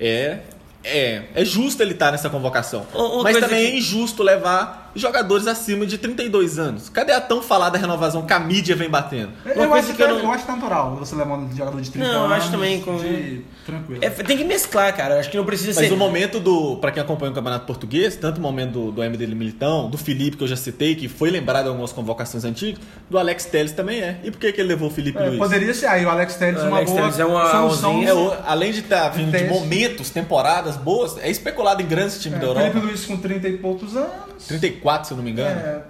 [0.00, 0.38] é
[0.84, 2.84] é, é justo ele estar nessa convocação.
[2.92, 6.88] Uma- mas também que- é injusto levar jogadores acima de 32 anos.
[6.88, 9.30] Cadê a tão falada renovação que a mídia vem batendo?
[9.44, 11.54] Eu, Uma eu coisa acho que que eu eu, não- acho natural você levar um
[11.56, 12.36] jogador de 30 Não, eu anos.
[12.38, 14.00] acho também com- de- Tranquilo.
[14.04, 15.14] É, tem que mesclar, cara.
[15.14, 15.94] Eu Acho que não precisa Mas ser.
[15.94, 16.76] o momento do.
[16.78, 20.36] Pra quem acompanha o Campeonato Português, tanto o momento do, do MD Militão, do Felipe,
[20.36, 24.00] que eu já citei, que foi lembrado em algumas convocações antigas, do Alex Telles também
[24.00, 24.18] é.
[24.24, 25.38] E por que, que ele levou o Felipe É, Luiz?
[25.38, 28.02] poderia ser aí o Alex Telles O uma Alex boa Telles é uma solução.
[28.02, 32.40] É, o- além de estar vindo de momentos, temporadas boas, é especulado em grandes times
[32.40, 32.86] da É, Felipe Europa.
[32.88, 34.10] Luiz com 30 e poucos anos.
[34.48, 35.58] 34, se eu não me engano.
[35.60, 35.80] É,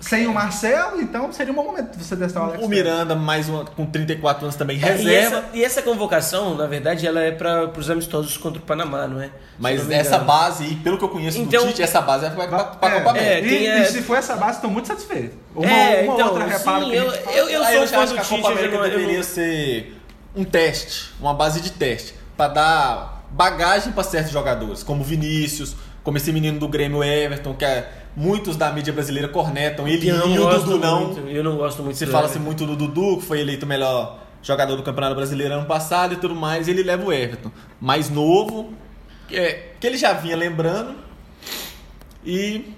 [0.00, 2.68] sem o Marcelo, então seria um bom momento de você testar o Alex O.
[2.68, 5.08] Miranda, mais uma, com 34 anos também, É, reserva.
[5.10, 9.08] E essa, e essa convocação, na verdade, ela é para os amistosos contra o Panamá,
[9.08, 9.30] não é?
[9.58, 12.30] Mas não essa base, e pelo que eu conheço Então- do Tite, essa base é
[12.30, 13.52] pra, pra, pra É, Copa América.
[13.54, 15.36] É, e, se for essa base, estou muito satisfeito.
[15.52, 17.36] Uma, É, uma então, outra reparo sim, que a eu, fala.
[17.36, 20.00] eu, eu sou acho do que a Tite, Copa eu América não- deveria não- ser
[20.36, 25.74] um teste, uma base de teste, pra dar bagagem pra certos jogadores, como Vinícius,
[26.04, 30.16] como esse menino do Grêmio Everton, que é, muitos da mídia brasileira cornetam ele eu
[30.18, 31.06] não e o Dudu não.
[31.06, 34.18] muito, Eu não gosto muito Se fala-se muito do Dudu, que foi eleito o melhor
[34.42, 37.50] jogador do Campeonato Brasileiro ano passado e tudo mais, ele leva o Everton.
[37.80, 38.72] Mais novo,
[39.28, 40.94] que, é- que ele já vinha lembrando.
[42.24, 42.74] E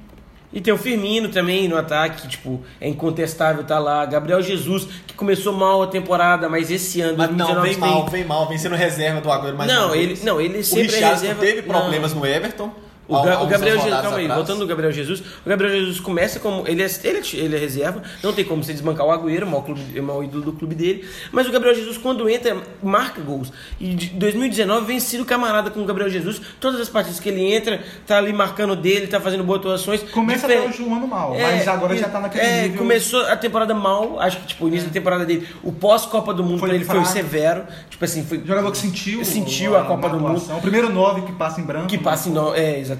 [0.52, 4.04] E tem o Firmino também no ataque, que, tipo, é incontestável, tá lá.
[4.04, 8.06] Gabriel Jesus, que começou mal a temporada, mas esse ano, mas não, 2019, vem mal,
[8.08, 10.90] vem mal, vem sendo reserva do Agüero mais Não, ele- não, ele o sempre é
[10.90, 12.20] Richarlison reserva- teve problemas não.
[12.20, 12.72] no Everton.
[13.10, 14.38] O, há- Ga- o Gabriel Jesus, calma aí, atrás.
[14.40, 16.66] voltando no Gabriel Jesus, o Gabriel Jesus começa como.
[16.66, 19.50] Ele é, ele é, ele é reserva, não tem como você desbancar o Agüero, o
[19.50, 21.04] maior, clube, o maior ídolo do clube dele.
[21.32, 23.52] Mas o Gabriel Jesus, quando entra, marca gols.
[23.80, 26.40] E de 2019 vem sido camarada com o Gabriel Jesus.
[26.60, 30.02] Todas as partidas que ele entra, tá ali marcando dele, tá fazendo boas atuações.
[30.10, 32.78] Começa até hoje um ano mal, É, mas agora e- já tá naquele é, nível.
[32.78, 36.42] começou a temporada mal, acho que tipo, o início da temporada dele, o pós-Copa do
[36.44, 37.04] Mundo Foi pra ele fraco.
[37.04, 37.64] foi severo.
[37.88, 38.42] Tipo assim, foi.
[38.44, 40.40] Jogador que sentiu, sentiu a Copa na do Mundo.
[40.56, 41.86] O primeiro nove que passa em branco.
[41.88, 42.54] Que passa em no...
[42.54, 42.99] É, exatamente.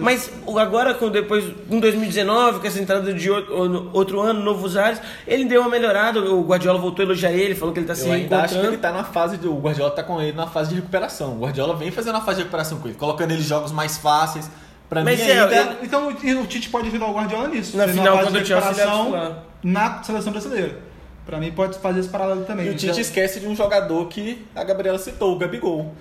[0.00, 4.76] Mas o- agora, com depois, em 2019, com essa entrada de outro, outro ano, novos
[4.76, 6.20] ares, ele deu uma melhorada.
[6.20, 8.66] O Guardiola voltou a elogiar ele, falou que ele tá se Eu ainda acho que
[8.66, 9.46] ele tá na fase de.
[9.46, 11.34] O Guardiola tá com ele na fase de recuperação.
[11.36, 13.98] O Guardiola vem fazendo a fase de recuperação com ele, colocando ele em jogos mais
[13.98, 14.50] fáceis.
[14.88, 15.56] Pra Mas mim é, ainda.
[15.56, 17.76] ele- Então o Tite pode ajudar o Guardiola nisso.
[17.76, 20.78] Na final, quando de o Chelsea é na seleção brasileira.
[21.24, 22.66] Pra mim pode fazer esse paralelo também.
[22.66, 25.94] E o Tite Já- esquece de um jogador que a Gabriela citou, o Gabigol.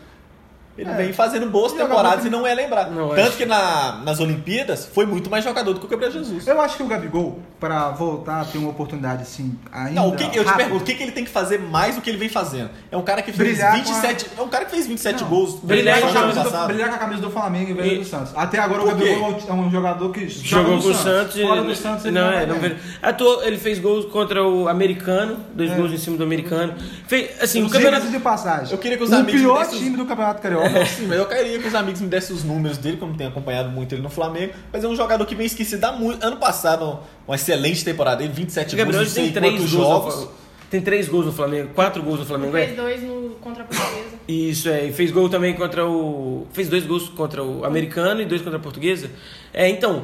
[0.75, 0.93] Ele É.
[0.95, 2.91] vem fazendo boas Jogador temporadas que- e não é lembrado.
[2.95, 3.37] Não, Tanto acho.
[3.37, 6.47] que na- nas Olimpíadas foi muito mais jogador do que o Gabriel Jesus.
[6.47, 9.91] Eu acho que o Gabigol, pra voltar a ter uma oportunidade assim, ainda.
[9.91, 12.01] Não, o que, eu te pergunto, o que, que ele tem que fazer mais do
[12.01, 12.71] que ele vem fazendo?
[12.91, 14.25] É um cara que fez Brilhar com 27.
[14.37, 15.29] É um cara que fez 27 Não.
[15.29, 15.59] gols.
[15.61, 17.91] Brilhar com, com a o camisa do, brilhar com a camisa do Flamengo em vez
[17.93, 18.33] E- do Santos.
[18.35, 18.85] Até agora o?
[18.87, 21.39] Gabigol é um jogador que Jogou no com o Santos.
[21.39, 22.69] Fora ele- do Santos ele não, é, não bem.
[22.71, 25.75] ver- Atuou, ele fez gols contra o americano, dois É.
[25.75, 26.73] gols em cima do americano.
[27.07, 28.07] Fez, assim, o campeonato.
[28.07, 28.71] de passagem.
[28.71, 30.62] Eu queria que os o amigos pior dessem os- time do Campeonato Carioca.
[30.85, 33.69] Sim, mas eu queria que os amigos me dessem os números dele, como tenho acompanhado
[33.69, 34.53] muito ele no Flamengo.
[34.71, 36.23] Mas é um jogador que vem esquecido há muito.
[36.25, 39.73] Ano passado, uma excelente temporada dele, 27 O Gabriel gols, não tem sei três quantos
[39.73, 39.87] gols.
[39.87, 40.27] jogos.
[40.69, 42.65] Tem três gols no Flamengo, quatro gols no Flamengo, é?
[42.65, 44.05] Fez dois no, contra a portuguesa.
[44.27, 44.85] Isso, é.
[44.85, 46.47] E fez gol também contra o.
[46.51, 49.09] Fez dois gols contra o americano e dois contra a portuguesa.
[49.53, 50.03] É, então.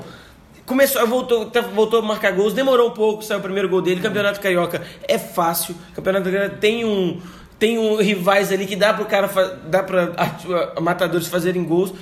[0.65, 3.99] Começou, voltou, tá- voltou a marcar gols, demorou um pouco, saiu o primeiro gol dele.
[4.01, 5.73] Campeonato Carioca é fácil.
[5.95, 7.19] Campeonato Carioca tem um.
[7.59, 9.27] Tem um rivais ali que dá pro cara.
[9.67, 11.93] dá pra atu- matadores fazerem gols.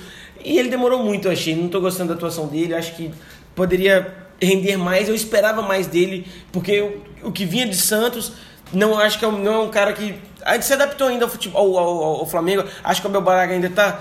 [0.44, 1.54] E ele demorou muito, eu achei.
[1.56, 2.74] Não tô gostando da atuação dele.
[2.74, 3.10] Acho que
[3.56, 5.08] poderia render mais.
[5.08, 8.32] Eu esperava mais dele, porque o, o que vinha de Santos.
[8.72, 10.14] Não acho que é um, não é um cara que.
[10.42, 12.64] A gente se adaptou ainda ao, futebol, ao, ao- ao Flamengo.
[12.84, 14.00] Acho que o Abel Braga ainda tá.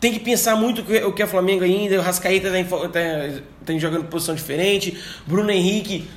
[0.00, 1.98] Tem que pensar muito o que, é Flamengo ainda.
[1.98, 3.00] O Rascaíta tá, em fo- tá,
[3.64, 4.98] tá jogando posição diferente.
[5.26, 6.08] Bruno Henrique.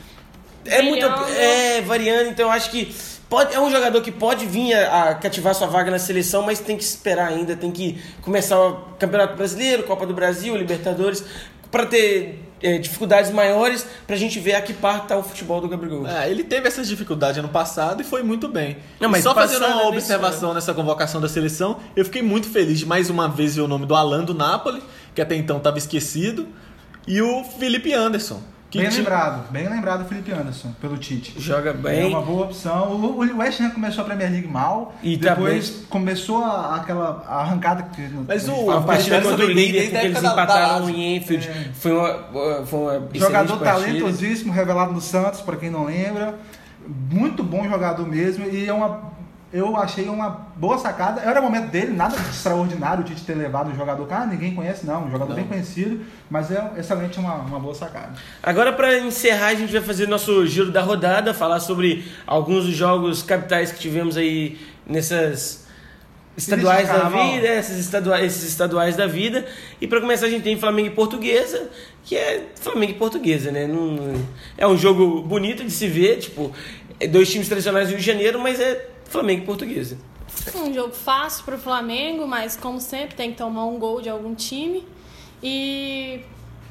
[0.66, 1.08] É muito.
[1.08, 1.40] Variando.
[1.40, 2.30] É, variando.
[2.30, 2.92] Então eu acho que.
[3.30, 6.60] Pode, é um jogador que pode vir a, a cativar sua vaga na seleção, mas
[6.60, 7.56] tem que esperar ainda.
[7.56, 11.24] Tem que começar o Campeonato Brasileiro, Copa do Brasil, Libertadores.
[11.70, 15.68] para ter é, dificuldades maiores pra gente ver a que parte tá o futebol do
[15.68, 16.06] Gabriel.
[16.08, 18.78] É, ele teve essas dificuldades ano passado e foi muito bem.
[19.00, 22.86] Não, mas Só fazendo uma observação nessa convocação da seleção, eu fiquei muito feliz de
[22.86, 24.82] mais uma vez ver o nome do Alan do Napoli,
[25.14, 26.48] que até então estava esquecido,
[27.08, 28.42] e o Felipe Anderson.
[28.70, 31.34] Que Bem lembrado, bem lembrado o Felipe Anderson, pelo Tite.
[31.40, 32.06] Joga É bem.
[32.06, 32.90] uma boa opção.
[32.92, 37.26] O, o West Ham começou a Premier League mal, E tá depois começou a- aquela
[37.28, 41.48] arrancada que Mas o- A partida contra o líder, porque eles da- empataram em Enfield.
[41.50, 41.66] É.
[41.74, 43.88] Foi uma, foi uma Jogador partida.
[43.92, 46.36] talentosíssimo, revelado no Santos, para quem não lembra.
[47.12, 48.46] Muito bom jogador mesmo.
[48.46, 49.18] E é uma.
[49.52, 51.22] Eu achei uma boa sacada.
[51.22, 54.26] Era o momento dele, nada de extraordinário o Tite ter levado um jogador que ah,
[54.26, 55.06] ninguém conhece, não.
[55.06, 55.38] Um jogador Não.
[55.38, 58.14] bem conhecido, mas é excelente uma, uma boa sacada.
[58.44, 62.76] Agora, para encerrar, a gente vai fazer nosso giro da rodada, falar sobre alguns dos
[62.76, 65.68] jogos capitais que tivemos aí nessas
[66.38, 69.46] estaduais de da vida, esses estaduais, esses estaduais da vida.
[69.82, 71.70] E para começar, a gente tem Flamengo e Portuguesa,
[72.04, 73.66] que é Flamengo e Portuguesa, né?
[73.66, 74.14] Não,
[74.58, 76.52] é um jogo bonito de se ver, tipo,
[77.00, 79.98] é dois times tradicionais do Rio de Janeiro, mas é Flamengo e Portuguesa.
[80.56, 84.36] Um jogo fácil pro Flamengo, mas como sempre tem que tomar um gol de algum
[84.36, 84.88] time.
[85.42, 86.22] E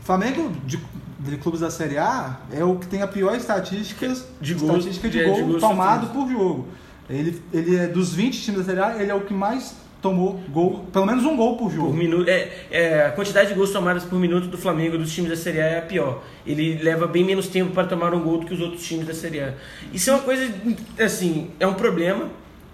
[0.03, 0.81] Flamengo de,
[1.20, 4.07] de clubes da Série A é o que tem a pior estatística
[4.40, 6.68] De gols, estatística de é, gol de gols tomado por jogo.
[7.11, 10.41] Ele, ele é dos 20 times da Série A, ele é o que mais tomou
[10.49, 11.89] gol, pelo menos um gol por jogo.
[11.89, 15.31] Por minuto, é, é, a quantidade de gols tomados por minuto do Flamengo dos times
[15.31, 16.23] da Série A é a pior.
[16.47, 19.15] Ele leva bem menos tempo para tomar um gol do que os outros times da
[19.15, 19.55] Série A.
[19.93, 20.53] Isso é uma coisa,
[20.99, 22.29] assim, é um problema.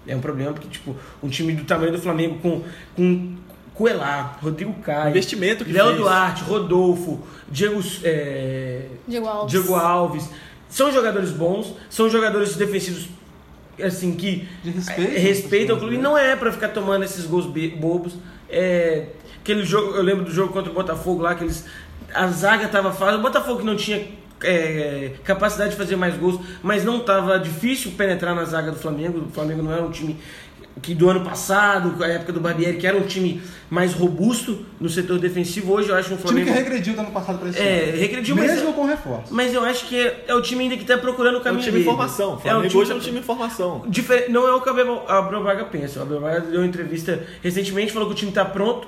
[0.07, 2.61] É um problema porque, tipo, um time do tamanho do Flamengo com,
[2.95, 3.35] com
[3.73, 5.97] Coelá, Rodrigo Caio, Investimento que Léo fez.
[5.97, 9.51] Duarte, Rodolfo, Diego, é, Diego Alves.
[9.51, 10.29] Diego Alves.
[10.69, 13.07] São jogadores bons, são jogadores defensivos
[13.81, 15.97] assim que De respeito, é, respeitam o clube.
[15.97, 18.15] Não é pra ficar tomando esses gols bobos.
[18.49, 19.07] É,
[19.41, 21.65] aquele jogo, eu lembro do jogo contra o Botafogo lá que eles
[22.13, 24.07] a zaga tava fácil, o Botafogo que não tinha
[24.43, 29.19] é, capacidade de fazer mais gols, mas não tava difícil penetrar na zaga do Flamengo.
[29.19, 30.17] O Flamengo não era um time
[30.81, 34.65] que do ano passado, com a época do Barbieri, que era um time mais robusto
[34.79, 35.71] no setor defensivo.
[35.73, 37.97] Hoje eu acho um time Flamengo que regrediu do ano passado para esse É, ano.
[37.97, 39.33] regrediu, mas- Mesmo com reforço.
[39.33, 41.43] mas eu acho que é, é o time ainda que está procurando o É um
[41.43, 41.89] caminho time em dele.
[41.89, 42.29] formação.
[42.29, 43.83] O É um Flamengo time, hoje é um time em formação.
[43.87, 44.71] Difer- Não é o que o
[45.07, 45.99] Abel Braga pensa.
[45.99, 48.87] O Abel Braga deu uma entrevista recentemente, falou que o time está pronto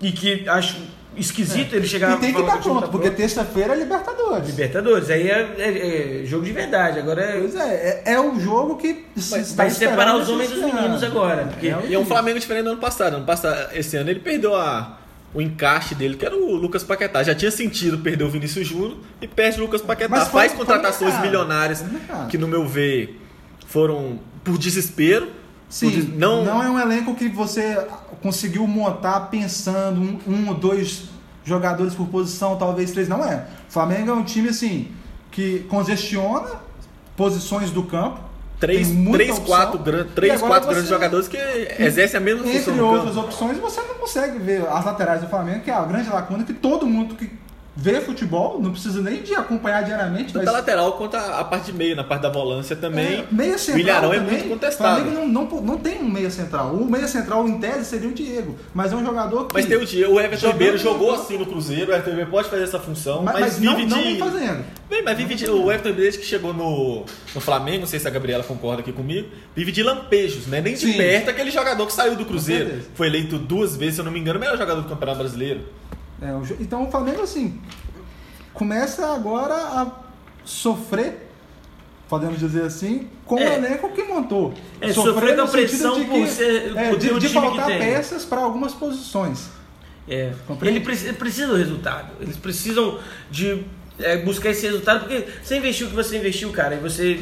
[0.00, 0.76] e que acho
[1.16, 4.48] esquisito ele chegar E tem que estar time pronto, tá porque terça-feira é Libertadores.
[4.48, 6.98] Libertadores, aí é, é- é jogo de verdade.
[6.98, 10.50] Agora é, Pois é, é, é o jogo que se está vai separar os homens
[10.50, 11.44] dos meninos agora.
[11.44, 13.16] Porque É E é um Flamengo diferente do ano passado.
[13.16, 14.98] Ano passado, esse ano ele perdeu a,
[15.34, 17.22] o encaixe dele, que era o Lucas Paquetá.
[17.22, 20.08] Já tinha sentido perder o Vinícius Júnior e perde o Lucas Paquetá.
[20.08, 21.84] Mas foi- Faz contratações milionárias
[22.28, 23.20] que, no meu ver,
[23.66, 25.28] foram por desespero.
[25.70, 27.86] Sim, não, não é um elenco que você
[28.20, 31.04] conseguiu montar pensando um, um ou dois
[31.44, 33.08] jogadores por posição, talvez três.
[33.08, 33.46] Não é.
[33.68, 34.88] O Flamengo é um time assim
[35.30, 36.60] que congestiona
[37.16, 38.20] posições do campo.
[38.58, 41.38] Três, três, opção, quatro, gran- três quatro você- grandes jogadores que
[41.78, 45.60] exercem a mesma função Entre outras opções, você não consegue ver as laterais do Flamengo,
[45.60, 47.30] que é a grande lacuna que todo mundo que
[47.76, 50.32] vê futebol não precisa nem de acompanhar diariamente.
[50.32, 53.20] Tanto mas a lateral quanto a, a parte de meio, na parte da volância também.
[53.20, 55.00] É, meia o central Ilharão é também, muito contestado.
[55.00, 56.74] O Flamengo não, não, não tem um meia central.
[56.74, 58.56] O meia central, em tese, seria o Diego.
[58.74, 59.54] Mas é um jogador que.
[59.54, 62.48] Mas tem o dia, o Everton Ribeiro jogou assim no Cruzeiro, o Everton Ribeiro pode
[62.48, 64.04] fazer essa função, Mas, mas, mas não, vive não de.
[64.04, 64.64] vem fazendo.
[64.88, 65.48] Bem, mas vive de.
[65.48, 67.04] O Everton desde que chegou no,
[67.34, 70.60] no Flamengo, não sei se a Gabriela concorda aqui comigo, vive de lampejos, né?
[70.60, 70.96] Nem de Sim.
[70.96, 72.82] perto aquele jogador que saiu do Cruzeiro.
[72.94, 75.60] Foi eleito duas vezes, se eu não me engano, o melhor jogador do Campeonato Brasileiro.
[76.22, 77.60] É, o então o Flamengo, assim,
[78.52, 79.92] começa agora a
[80.44, 81.28] sofrer,
[82.08, 83.48] podemos dizer assim, com É.
[83.48, 84.52] o elenco que montou.
[84.80, 88.24] É, sofrer com a no sentido pressão por ser- é, de, de que faltar peças
[88.24, 89.48] para algumas posições.
[90.08, 90.78] É, Compreende?
[90.78, 92.12] ele precisa, precisa do resultado.
[92.20, 92.98] Eles precisam
[93.30, 93.64] de
[93.98, 97.20] é, buscar esse resultado, porque você investiu o que você investiu, cara, e você.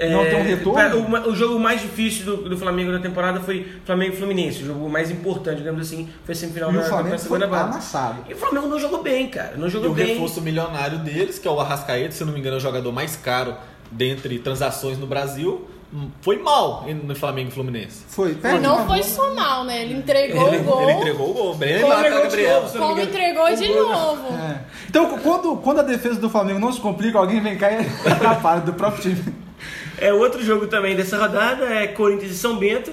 [0.00, 0.72] É, Não tem um retorno?
[1.10, 4.62] pra- O, o jogo mais difícil do, do Flamengo na temporada foi Flamengo e Fluminense.
[4.62, 7.46] O jogo mais importante, digamos assim, foi semifinal E da, o Flamengo da foi segunda
[7.46, 7.64] base.
[7.70, 8.24] amassado.
[8.28, 9.54] E o Flamengo não jogou bem, cara.
[9.56, 10.06] Não E jogou o bem.
[10.06, 13.14] reforço milionário deles, que é o Arrascaeta, se não me engano, é o jogador mais
[13.16, 13.54] caro
[13.92, 18.04] dentre transações no Brasil, hum, foi mal no Flamengo e Fluminense.
[18.08, 18.28] Foi.
[18.32, 19.82] Mas Perde não foi só mal, né?
[19.82, 20.82] Ele entregou Ele- o gol.
[20.82, 24.34] Ele entregou o gol, bem Como entregou da de novo, Como entregou de gol, novo.
[24.38, 24.60] É.
[24.88, 28.60] Então, quando, quando a defesa do Flamengo não se complica, alguém vem cá e atrapalha
[28.60, 29.49] do próprio time.
[29.98, 32.92] É outro jogo também dessa rodada, é Corinthians e São Bento.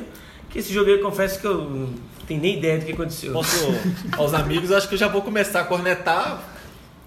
[0.50, 1.90] Que esse jogo eu confesso que eu não
[2.28, 3.34] tenho nem ideia do que aconteceu.
[3.34, 3.68] Posso,
[4.18, 6.44] aos amigos, acho que eu já vou começar a cornetar.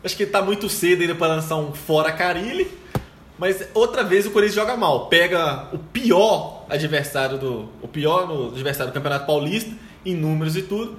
[0.03, 2.81] Acho que tá muito cedo ainda para lançar um fora Carilli.
[3.39, 5.07] Mas outra vez o Corinthians joga mal.
[5.07, 7.69] Pega o pior adversário do.
[7.81, 9.73] O pior no adversário do Campeonato Paulista,
[10.05, 10.99] em números e tudo.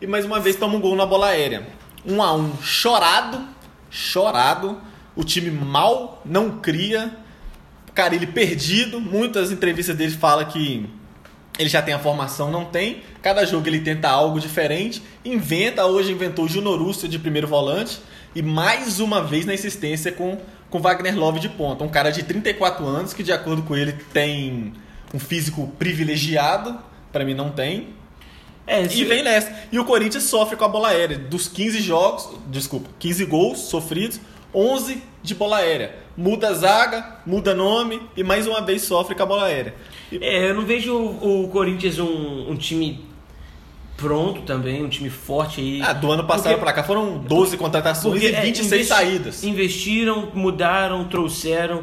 [0.00, 1.66] E mais uma vez toma um gol na bola aérea.
[2.04, 3.46] Um a um chorado.
[3.90, 4.78] Chorado.
[5.14, 7.14] O time mal não cria.
[7.94, 9.00] Carilli perdido.
[9.00, 10.88] Muitas entrevistas dele fala que
[11.58, 13.02] ele já tem a formação, não tem.
[13.20, 18.00] Cada jogo ele tenta algo diferente, inventa, hoje inventou o Júnior Urso de primeiro volante
[18.34, 20.38] e mais uma vez na insistência com
[20.72, 23.92] com Wagner Love de ponta, um cara de 34 anos que de acordo com ele
[24.10, 24.72] tem
[25.12, 26.78] um físico privilegiado,
[27.12, 27.88] para mim não tem.
[28.66, 29.52] É, E vem nessa.
[29.70, 31.18] E o Corinthians sofre com a bola aérea.
[31.18, 34.18] Dos 15 jogos, desculpa, 15 gols sofridos,
[34.54, 35.94] 11 de bola aérea.
[36.16, 39.74] Muda a zaga, muda nome e mais uma vez sofre com a bola aérea.
[40.10, 43.02] E É, eu não vejo o, o Corinthians um, um time
[43.96, 45.80] pronto também, um time forte aí.
[45.82, 49.44] Ah, do ano passado Porque- pra cá foram 12 contratações e é, 26 investi- saídas.
[49.44, 51.82] Investiram, mudaram, trouxeram.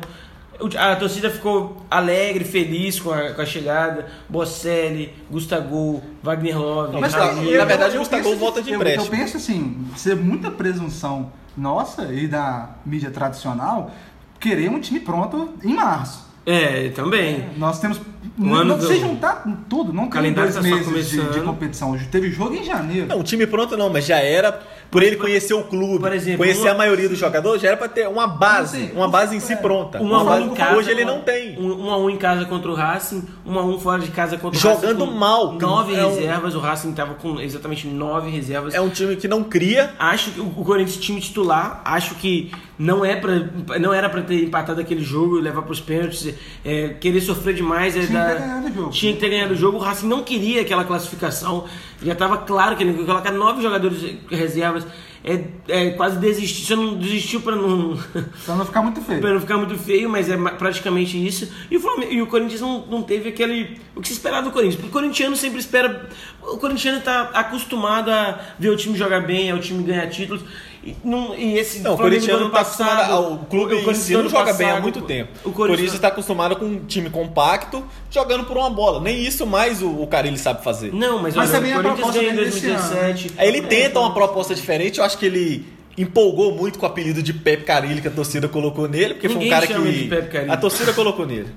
[0.78, 4.08] A torcida ficou alegre, feliz com a, com a chegada.
[4.28, 7.58] Bocelli, Gustavo, Wagner Love, Mas, Ramiro.
[7.58, 9.06] na verdade, o eu Gustavo penso- volta de eu- empréstimo.
[9.06, 13.92] Eu penso assim, ser muita presunção nossa e da mídia tradicional
[14.40, 16.28] querer um time pronto em março.
[16.46, 17.46] É, também.
[17.58, 18.00] Nós temos
[18.40, 21.98] ano não, do- se juntar tudo, não tem calendário dois tá meses de, de competição.
[22.10, 23.08] Teve jogo em janeiro.
[23.08, 24.60] Não, o time pronto não, mas já era,
[24.92, 27.78] por ele conhecer o clube, Por exemplo, conhecer uma- a maioria dos jogadores, já era
[27.78, 30.00] pra ter uma base, uma base em si é, pronta.
[30.02, 30.76] Um Uma a um base em casa.
[30.78, 31.58] hoje ele não tem.
[31.60, 34.38] Um, um a um em casa contra o Racing, um a um fora de casa
[34.38, 35.18] contra o Jogando Racing.
[35.18, 38.74] mal, Nove é um- reservas, o Racing tava com exatamente nove reservas.
[38.74, 39.92] É um time que não cria.
[40.00, 43.50] Acho que o Corinthians time titular, acho que não é para
[43.80, 46.34] não era pra ter empatado aquele jogo e levar pros pênaltis,
[46.66, 48.90] é, querer sofrer demais é Tinha que da- ter ganhado o jogo.
[48.92, 49.78] Tinha que ter ganhado o jogo.
[49.78, 51.66] O Racing não queria aquela classificação.
[52.02, 54.86] Já tava claro que ele colocar nove jogadores reservas.
[55.22, 56.66] É, é quase desistir.
[56.66, 57.98] Só não desistiu para não
[58.46, 59.20] Pra não ficar muito feio.
[59.20, 61.52] Pra não ficar muito feio, mas é praticamente isso.
[61.70, 63.78] E o, Flamengo, e o Corinthians não, não teve aquele.
[63.96, 64.76] O que se esperava do Corinthians?
[64.76, 66.10] Porque o corintiano sempre espera.
[66.42, 70.42] O corintiano tá acostumado a ver o time jogar bem, é o time ganhar títulos.
[70.84, 72.96] E, não, e esse Não, o corintiano ano tá acostumado.
[72.98, 75.30] passado, ao- O clube em Corinthians si não joga bem há passado, muito tempo.
[75.44, 79.02] O O Corinthians, Corinthians está acostumado com um time compacto, jogando por uma bola.
[79.02, 80.94] Nem isso mais o, o Carilli sabe fazer.
[80.94, 83.32] Não, mas, Mas olha, também o a Corinthians proposta ganhou em dele desse 2017.
[83.38, 85.66] Aí ele tenta uma proposta diferente, eu acho que ele
[85.98, 89.50] empolgou muito com o apelido de Pepe Carilli que a torcida colocou nele, porque Ninguém
[89.50, 91.50] foi um cara chama que a torcida colocou nele.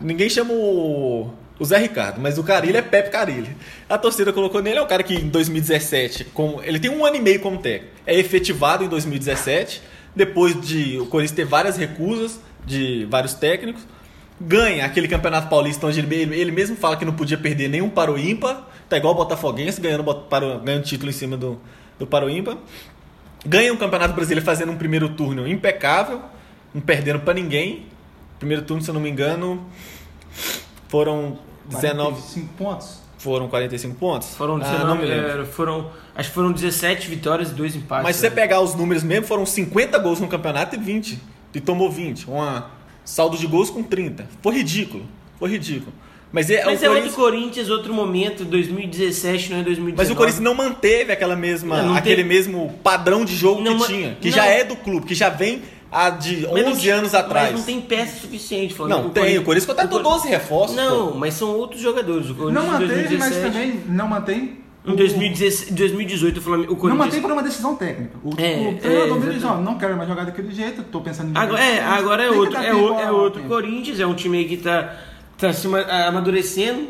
[0.00, 3.54] Ninguém chama o, o Zé Ricardo, mas o Carilli é Pepe Carilli.
[3.86, 7.16] A torcida colocou nele, é um cara que em 2017, com, ele tem um ano
[7.16, 9.82] e meio como técnico, é efetivado em 2017,
[10.16, 13.82] depois de o Corinthians ter várias recusas de vários técnicos,
[14.40, 18.10] ganha aquele campeonato paulista onde ele, ele, mesmo fala que não podia perder nenhum para
[18.10, 21.60] o ímpar, tá igual o Botafoguense ganhando, para, ganhando título em cima do,
[21.98, 22.56] do para o ímpar.
[23.44, 26.22] Ganha um campeonato brasileiro fazendo um primeiro turno impecável,
[26.74, 27.86] não perdendo para ninguém.
[28.38, 29.66] Primeiro turno, se eu não me engano,
[30.88, 32.98] foram 19, 45 pontos.
[33.18, 34.28] foram 45 pontos.
[34.34, 35.42] Foram, Ah, 19, não me lembro.
[35.42, 38.04] é, foram, acho que foram 17 vitórias e 2 empates.
[38.04, 38.34] Mas se você né?
[38.34, 41.18] pegar os números mesmo, foram 50 gols no campeonato e 20.
[41.54, 42.30] E tomou 20.
[42.30, 42.62] Um
[43.04, 44.26] saldo de gols com 30.
[44.42, 45.04] Foi ridículo.
[45.38, 45.92] Foi ridículo.
[46.32, 49.96] Mas é, Mas o é Corinthians, outro Corinthians, outro momento, 2017, não é 2019.
[49.96, 53.60] mas o Corinthians não manteve aquela mesma, Não, não aquele teve- mesmo padrão de jogo
[53.60, 54.14] Não que tinha.
[54.20, 54.36] Que não.
[54.36, 57.50] já é do clube, que já vem há de Mas não 11 tinha- anos atrás.
[57.50, 59.02] Mas não tem peça suficiente, Flamengo.
[59.02, 59.38] Não, tem.
[59.38, 60.76] O Corinthians contratou o Cor- 12 reforços.
[60.76, 61.18] Não, pô.
[61.18, 62.30] mas são outros jogadores.
[62.30, 64.60] O Corinthians Não manteve, mas 2017 também não mantém.
[64.86, 67.06] Em o- 2016 2018, o Flamengo, o Não Corinthians...
[67.06, 68.16] mantém por uma decisão técnica.
[68.24, 71.02] O, É, o treinador é, me diz, ó, não quero mais jogar daquele jeito, tô
[71.02, 71.38] pensando em...
[71.38, 73.52] Agora é, agora é outro, é, o- é outro tempo.
[73.54, 74.96] Corinthians, é um time aí que tá,
[75.36, 76.88] tá se ama- amadurecendo.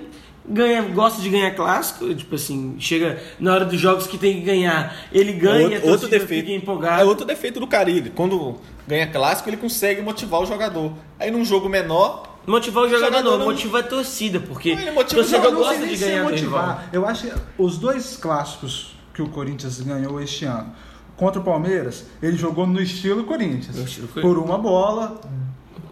[0.48, 4.40] Ganha, gosta de ganhar clássico, tipo assim, chega na hora dos jogos que tem que
[4.40, 6.46] ganhar, ele ganha, outro, outro defeito.
[6.46, 7.03] fica empolgada.
[7.03, 8.11] É outro defeito do Carilli.
[8.11, 8.57] Quando
[8.88, 10.92] ganha clássico, ele consegue motivar o jogador.
[11.18, 14.90] Aí num jogo menor, Motivar o jogador, jogador não, não- motiva a torcida, porque ele
[14.92, 16.31] motiva torcedor Não, gosta de é ganhar rival.
[16.31, 16.88] motivar.
[16.90, 20.72] Eu acho que os dois clássicos que o Corinthians ganhou este ano,
[21.16, 23.76] contra o Palmeiras, ele jogou no estilo Corinthians.
[23.76, 24.35] No estilo Corinthians.
[24.35, 25.20] Por uma bola,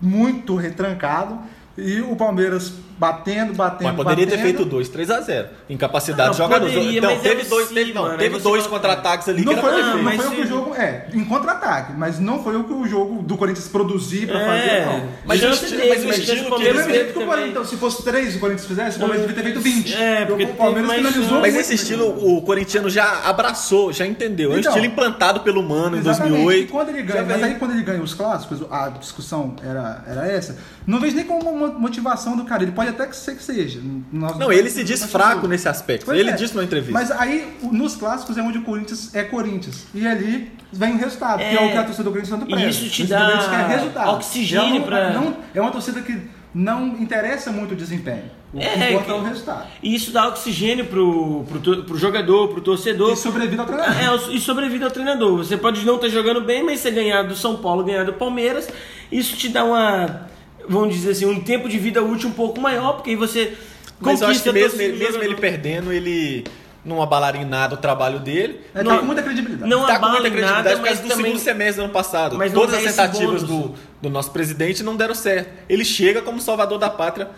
[0.00, 1.38] muito retrancado,
[1.76, 4.44] e o Palmeiras batendo, batendo, mas poderia ter batendo.
[4.44, 6.74] feito dois, 3 a 0 Incapacidade Não, de jogadores.
[6.74, 9.44] poderia, Então, mas teve é dois, assim, teve, não, mano, teve dois coloca- contra-ataques ali
[9.44, 10.74] Não que foi, era Não, ter não mas foi o que o jogo.
[10.74, 14.46] É, em contra-ataque, mas não foi o que o jogo do Corinthians produzir pra É,
[14.46, 15.08] fazer, não.
[15.24, 17.26] Mas estilo- teve, mas o mas estilo que eles jeito que o.
[17.26, 19.94] Corinthians, então, se fosse 3 o Corinthians fizesse, o Palmeiras devia ter feito 20.
[19.94, 21.40] É, porque o Palmeiras finalizou.
[21.40, 22.06] Mas esse estilo
[22.36, 24.52] o corintiano já abraçou, já entendeu.
[24.52, 26.32] É um Então, estilo implantado pelo Mano em Exatamente.
[26.34, 26.64] 2008.
[26.68, 30.02] E quando ele Já ganha, mas aí quando ele ganha os clássicos, a discussão era,
[30.06, 30.56] era essa.
[30.86, 32.62] Não vejo nem como uma motivação do cara.
[32.62, 33.80] Ele pode até que ser que seja.
[34.12, 36.04] Nós- Não, ele se diz fraco nesse aspecto.
[36.06, 36.32] Pois ele é.
[36.34, 36.92] disse numa entrevista.
[36.92, 39.86] Mas aí, nos clássicos é onde o Corinthians é Corinthians.
[39.94, 42.54] E ali vem o resultado, que é o que a torcida do Corinthians tanto e
[42.54, 42.68] preza.
[42.70, 44.10] isso te dá resultado.
[44.14, 46.18] oxigênio não- pra- não- É uma torcida que
[46.54, 48.24] não interessa muito o desempenho.
[48.52, 49.66] O que É, importa é o resultado.
[49.82, 53.12] E isso dá oxigênio pro, pro, pro jogador, pro torcedor.
[53.12, 53.94] E sobrevive ao treinador.
[54.30, 55.36] É, e sobrevive ao treinador.
[55.38, 58.66] Você pode não estar jogando bem, mas você ganhar do São Paulo, ganhar do Palmeiras,
[59.12, 60.22] isso te dá uma,
[60.68, 63.54] vamos dizer assim, um tempo de vida útil um pouco maior, porque aí você
[64.00, 66.44] Mas eu acho que mesmo, ele, mesmo ele perdendo, ele
[66.84, 68.60] não abalaria em nada o trabalho dele.
[68.74, 69.68] É, não- tá com muita credibilidade.
[69.70, 71.84] não tá com muita em credibilidade nada, por causa mas do também- segundo semestre do
[71.84, 72.36] ano passado.
[72.38, 75.50] mas Todas as tentativas do, do nosso presidente não deram certo.
[75.68, 77.28] Ele chega como salvador da pátria.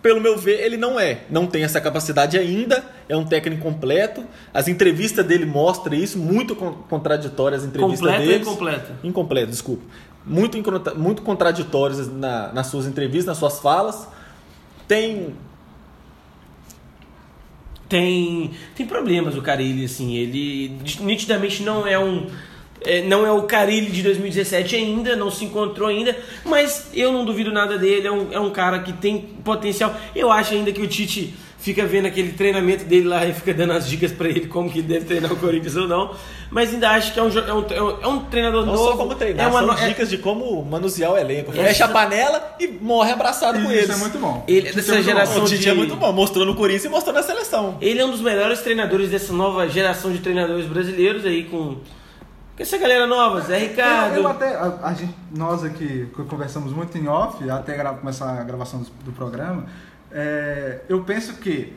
[0.00, 1.22] Pelo meu ver, ele não é.
[1.28, 2.84] Não tem essa capacidade ainda.
[3.08, 4.24] É um técnico completo.
[4.54, 6.16] As entrevistas dele mostram isso.
[6.18, 8.46] Muito con- contraditórias as entrevistas Completa ou deles.
[8.46, 8.92] incompleta?
[9.02, 9.82] Incompleto, desculpa.
[10.28, 10.56] Muito,
[10.96, 14.06] muito contraditórias na- nas suas entrevistas, nas suas falas.
[14.86, 15.34] Tem
[17.88, 22.26] tem tem problemas o Carilli assim ele nitidamente não é um
[22.84, 26.14] é, não é o Carilli de 2017 ainda não se encontrou ainda
[26.44, 30.30] mas eu não duvido nada dele é um, é um cara que tem potencial eu
[30.30, 33.88] acho ainda que o Tite fica vendo aquele treinamento dele lá e fica dando as
[33.88, 36.14] dicas pra ele como que deve treinar o Corinthians ou não.
[36.50, 38.90] Mas ainda acho que é um, é um, é um, é um treinador Não novo.
[38.92, 41.50] só como treinar, é uma são é- dicas de como manusear o elenco.
[41.50, 41.54] É.
[41.64, 43.90] Fecha a panela e morre abraçado com Isso eles.
[43.90, 44.44] é muito bom.
[44.48, 45.02] Ele- Isso dessa é bom.
[45.02, 47.76] geração- O Tite de- é muito bom, mostrou no Corinthians e mostrou na seleção.
[47.80, 51.76] Ele é um dos melhores treinadores dessa nova geração de treinadores brasileiros aí com,
[52.56, 54.16] essa galera nova, Zé Ricardo.
[54.16, 58.30] Eu, eu até, a, a gente, nós aqui conversamos muito em off, até gra- começar
[58.40, 59.66] a gravação do, do programa,
[60.12, 61.72] é, eu penso que,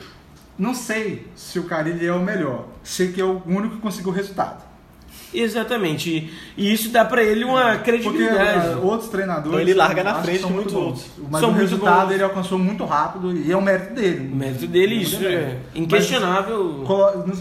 [0.58, 4.10] não sei se o Carilli é o melhor, sei que é o único que conseguiu
[4.10, 4.62] o resultado.
[5.34, 6.30] Exatamente.
[6.58, 8.72] E, isso dá pra ele uma Porque credibilidade.
[8.74, 11.06] ah, outros treinadores Então ele larga na frente são muito outros.
[11.30, 12.14] Mas São o muito resultado bons.
[12.14, 14.30] ele alcançou muito rápido e é o mérito dele.
[14.30, 16.84] O mérito dele, Muito isso é inquestionável.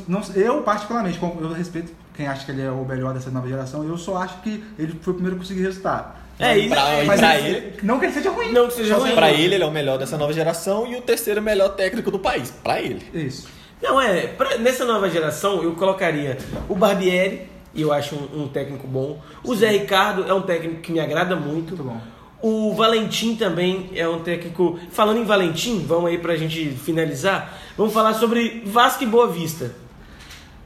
[0.07, 3.47] Não- não- eu, particularmente, eu respeito quem acha que ele é o melhor dessa nova
[3.47, 6.20] geração, eu só acho que ele foi o primeiro a conseguir resultado.
[6.41, 6.69] É isso.
[6.69, 8.51] Pra- Mas pra ele- ele, Não que ele seja ruim.
[8.51, 9.13] Não que seja Só ruim.
[9.15, 12.19] pra ele, ele é o melhor dessa nova geração e o terceiro melhor técnico do
[12.19, 12.51] país.
[12.63, 13.05] Pra ele.
[13.13, 13.47] Isso.
[13.81, 14.27] Não, é.
[14.27, 16.37] pra- nessa nova geração, eu colocaria
[16.69, 19.19] o Barbieri, e eu acho um, um técnico bom.
[19.43, 21.75] O Zé Ricardo é um técnico que me agrada muito.
[21.75, 21.99] Muito bom.
[22.43, 24.79] O Valentim também é um técnico.
[24.91, 27.57] Falando em Valentim, vamos aí pra gente finalizar.
[27.77, 29.71] Vamos falar sobre Vasco e Boa Vista.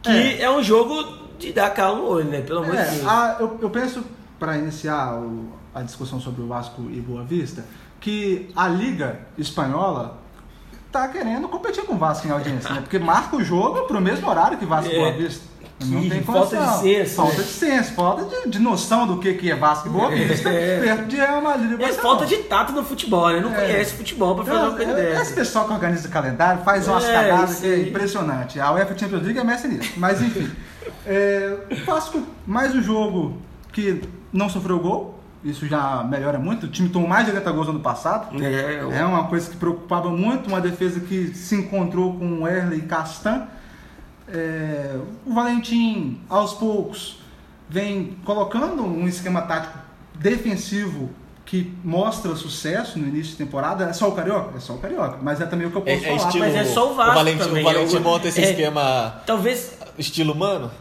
[0.01, 1.03] Que é, um jogo
[1.39, 2.41] de dar calma no olho, né?
[2.41, 3.05] Pelo amor de É, Deus.
[3.07, 4.03] a- eu, eu penso,
[4.39, 7.63] para iniciar o- a discussão sobre o Vasco e Boa Vista,
[7.99, 10.17] que a Liga Espanhola
[10.91, 12.80] tá querendo competir com o Vasco em audiência, né?
[12.82, 14.99] Porque marca o jogo pro mesmo horário que Vasco e É.
[14.99, 15.53] Boa Vista.
[15.88, 16.78] Não Que tem falta condição.
[16.78, 17.43] de senso, Falta né?
[17.43, 20.80] de senso, falta de, de noção do que, que é Vasco e Boa Vista, É.
[20.80, 23.41] perto de Madrid e É falta de tato no futebol, né?
[23.41, 23.55] Não É.
[23.55, 25.34] conhece futebol pra fazer uma coisa Não, é- Esse dessa.
[25.36, 28.57] pessoal que organiza o calendário faz umas É, cagadas é impressionante.
[28.57, 29.91] A UEFA Champions League é mestre nisso.
[29.97, 30.49] Mas enfim.
[31.05, 33.38] É, o Vasco, mais um jogo
[33.73, 34.01] que
[34.32, 35.14] não sofreu gol.
[35.46, 36.66] Isso já melhora muito.
[36.66, 38.36] O time tomou mais de 80 gols no ano passado.
[38.43, 40.48] É, É uma coisa que preocupava muito.
[40.48, 43.43] Uma defesa que se encontrou com o Erle e Castan.
[44.28, 47.20] É, o Valentim, aos poucos,
[47.70, 49.78] vem colocando um esquema tático
[50.16, 51.12] defensivo
[51.46, 53.84] que mostra sucesso no início de temporada.
[53.86, 54.58] É só o Carioca?
[54.58, 55.20] É só o Carioca.
[55.22, 56.28] Mas é também o que eu É, posso é falar.
[56.30, 56.46] estilo.
[56.46, 58.50] mas é só o Vasco Valentim, também, o Valentim é o- monta esse é.
[58.50, 59.78] esquema Talvez.
[60.00, 60.72] estilo humano.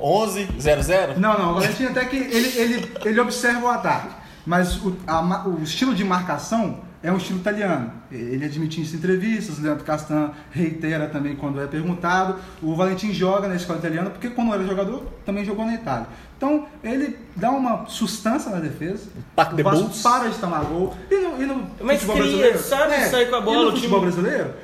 [0.00, 1.16] 11, 0-0.
[1.16, 4.08] Não, não, o Valentim até que ele, ele, ele observa o ataque.
[4.46, 7.92] Mas o, a o estilo de marcação é um estilo italiano.
[8.10, 12.36] Ele admite isso em entrevistas, o Leandro Castan reitera também quando é perguntado.
[12.62, 16.06] O Valentim joga na escola italiana porque quando era jogador também jogou na Itália.
[16.36, 19.10] Então ele dá uma sustância na defesa.
[19.36, 20.94] Pack o Vasco para de tomar gol.
[21.10, 22.58] E no, e no Mas futebol cria, brasileiro?
[22.58, 24.54] sabe sair com a bola, E no o time- futebol brasileiro,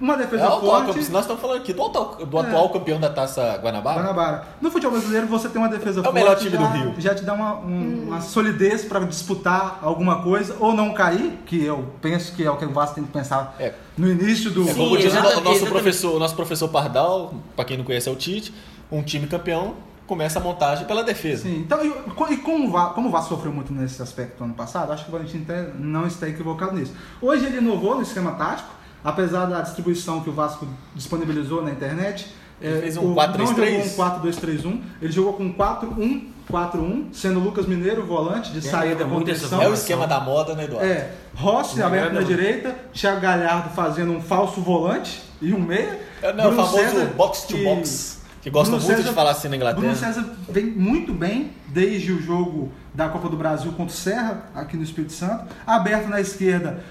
[0.00, 0.86] uma defesa É o forte...
[0.88, 1.06] campeão.
[1.12, 2.40] Nós estamos falando aqui do atual, do É.
[2.40, 4.00] atual campeão da taça Guanabara.
[4.00, 4.44] Guanabara.
[4.60, 6.14] No futebol brasileiro, você tem uma defesa É o forte.
[6.14, 6.94] melhor time já, do Rio.
[6.98, 11.64] Já te dá uma, um- uma solidez para disputar alguma coisa ou não cair, que
[11.64, 13.72] eu penso que é o que o Vasco tem que pensar É.
[13.96, 14.62] no início do.
[14.62, 17.76] É Sim, como diz o no- o nosso professor, o nosso professor Pardal, para quem
[17.78, 18.52] não conhece é o Tite,
[18.90, 19.74] um time campeão
[20.06, 21.44] começa a montagem pela defesa.
[21.44, 21.88] Sim, então, e,
[22.34, 25.08] e como, o Va- como o Vasco sofreu muito nesse aspecto ano passado, acho que
[25.08, 26.92] o Valentim até não está equivocado nisso.
[27.22, 28.68] Hoje ele inovou no esquema tático,
[29.04, 32.26] apesar da distribuição que o Vasco disponibilizou na internet.
[32.60, 33.38] Ele é, fez um o- 4-3-3?
[33.38, 38.70] Não jogou um 4-2-3-1, ele jogou com 4-1-4-1, sendo o Lucas Mineiro volante de É,
[38.70, 39.62] saída é muito essa contenção.
[39.62, 40.86] É o esquema da moda, né, Eduardo?
[40.88, 45.60] É, Rossi Me aberto agrada na direita, Thiago Galhardo fazendo um falso volante e um
[45.60, 46.00] meia.
[46.22, 49.08] É, não, o Bruno famoso César, box to que- box, que gostam Bruno muito César-
[49.10, 49.80] de falar assim na Inglaterra.
[49.80, 54.44] Bruno César vem muito bem desde o jogo da Copa do Brasil contra o Serra,
[54.54, 55.46] aqui no Espírito Santo.
[55.66, 56.84] Aberto na esquerda,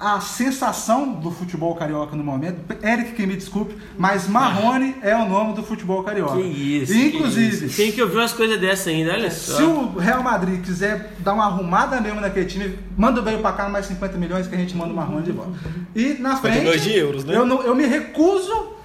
[0.00, 2.56] a sensação do futebol carioca no momento.
[2.82, 6.36] Eric, que me desculpe, mas Marrone é o nome do futebol carioca.
[6.36, 6.92] Que isso.
[6.94, 7.76] E, que inclusive, isso.
[7.76, 9.56] Tem que ouvir umas coisas dessas ainda, olha só.
[9.58, 13.52] se o Real Madrid quiser dar uma arrumada mesmo naquele time, manda o Bale pra
[13.52, 15.52] cá mais 50 milhões que a gente manda o Marrone de volta.
[15.94, 17.36] E na 52 frente, de euros, né?
[17.36, 18.78] eu, não- eu me recuso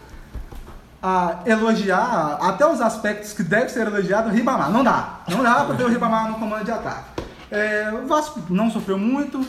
[1.02, 4.72] a elogiar até os aspectos que deve ser elogiado o Ribamar.
[4.72, 5.20] Não dá.
[5.30, 7.22] Não dá pra ter o Ribamar no comando de ataque.
[7.52, 9.46] É, o Vasco não sofreu muito,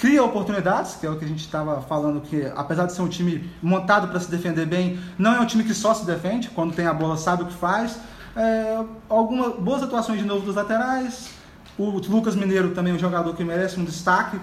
[0.00, 3.08] cria oportunidades, que é o que a gente estava falando, que apesar de ser um
[3.08, 6.74] time montado para se defender bem, não é um time que só se defende, quando
[6.74, 8.00] tem a bola sabe o que faz.
[8.34, 11.28] É, algumas boas atuações de novo dos laterais.
[11.76, 14.40] O Lucas Mineiro também é um jogador que merece um destaque,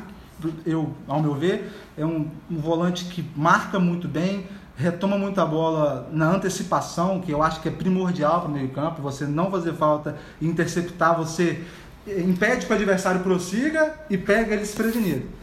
[0.63, 4.45] eu, ao meu ver, é um, um volante que marca muito bem,
[4.75, 8.69] retoma muito a bola na antecipação, que eu acho que é primordial para o meio
[8.69, 11.63] campo, você não fazer falta e interceptar, você
[12.07, 15.36] impede que o adversário prossiga e pega ele desprevenido.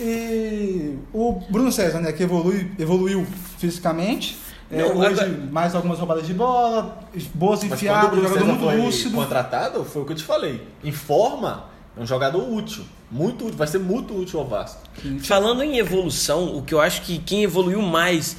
[0.00, 3.26] E o Bruno César, né, que evolui, evoluiu
[3.58, 4.38] fisicamente,
[4.70, 6.98] é, Não, hoje agora- mais algumas roubadas de bola,
[7.34, 9.16] boas enfiadas, jogador César muito foi lúcido.
[9.16, 10.66] contratado, foi o que eu te falei.
[10.82, 14.78] Em forma, É um jogador útil, muito útil, vai ser muito útil ao Vasco.
[15.24, 18.36] Falando em evolução, o que eu acho que quem evoluiu mais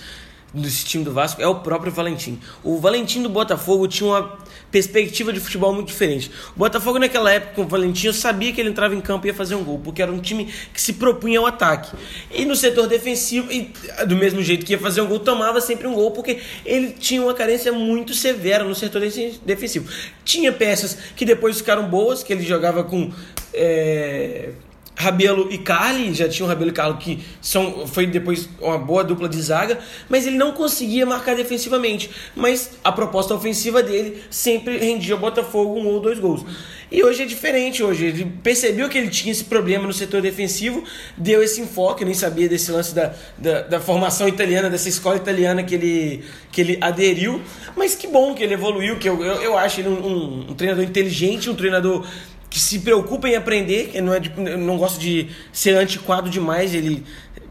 [0.53, 2.39] nesse time do Vasco é o próprio Valentim.
[2.63, 4.37] O Valentim do Botafogo tinha uma
[4.71, 6.31] perspectiva de futebol muito diferente.
[6.55, 9.29] O Botafogo naquela época com o Valentim, eu sabia que ele entrava em campo e
[9.29, 11.95] ia fazer um gol, porque era um time que se propunha ao ataque.
[12.31, 13.73] E no setor defensivo, e
[14.07, 17.21] do mesmo jeito que ia fazer um gol, tomava sempre um gol, porque ele tinha
[17.21, 19.01] uma carência muito severa no setor
[19.45, 19.89] defensivo.
[20.23, 23.11] Tinha peças que depois ficaram boas, que ele jogava com...
[23.53, 24.49] É
[24.95, 29.03] Rabelo e Carly, já tinha o Rabelo e Carly que são, foi depois uma boa
[29.03, 29.79] dupla de zaga,
[30.09, 32.09] mas ele não conseguia marcar defensivamente.
[32.35, 36.45] Mas a proposta ofensiva dele sempre rendia ao Botafogo um ou dois gols.
[36.91, 40.83] E hoje é diferente, hoje ele percebeu que ele tinha esse problema no setor defensivo,
[41.15, 45.63] deu esse enfoque, nem sabia desse lance da, da, da formação italiana, dessa escola italiana
[45.63, 47.41] que ele, que ele aderiu,
[47.77, 50.53] mas que bom que ele evoluiu, que eu, eu, eu acho ele um, um, um
[50.53, 52.05] treinador inteligente, um treinador
[52.51, 56.75] que se preocupa em aprender, que não, é de, não gosta de ser antiquado demais,
[56.75, 57.05] ele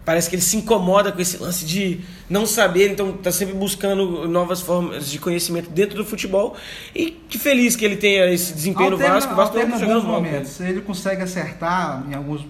[0.05, 4.29] parece que ele se incomoda com esse lance de não saber, então está sempre buscando
[4.29, 6.55] novas formas de conhecimento dentro do futebol
[6.95, 9.33] e que feliz que ele tenha esse desempenho alterna, no Vasco.
[9.33, 10.61] O Vasco alterna tá jogando mal, momentos.
[10.61, 12.45] Ele consegue acertar em alguns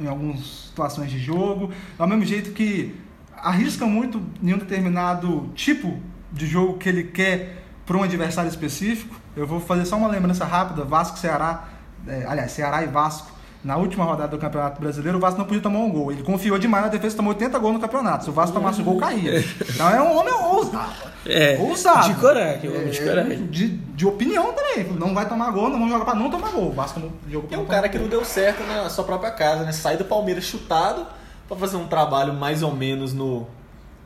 [0.00, 2.94] em algumas situações de jogo, ao mesmo jeito que
[3.36, 6.00] arrisca muito em um determinado tipo
[6.32, 9.20] de jogo que ele quer para um adversário específico.
[9.36, 13.30] Eu vou fazer só uma lembrança rápida, Vasco Ceará é, aliás, Ceará e Vasco,
[13.62, 16.10] na última rodada do Campeonato Brasileiro, o Vasco não podia tomar um gol.
[16.10, 18.24] Ele confiou demais na defesa, tomou 80 gols no campeonato.
[18.24, 19.38] Se o Vasco tomasse um gol, caía.
[19.68, 20.92] Então é um homem ousado.
[21.26, 22.08] É, ousado.
[22.08, 23.46] de coragem, homem de É, coragem.
[23.48, 24.84] De, de opinião também.
[24.98, 26.68] Não vai tomar gol, não vamos jogar pra não tomar gol.
[26.68, 28.04] O Vasco não jogou pra E é um cara que gol.
[28.06, 29.72] não deu certo na sua própria casa, né?
[29.72, 31.06] Sai do Palmeiras chutado
[31.46, 33.46] pra fazer um trabalho mais ou menos no,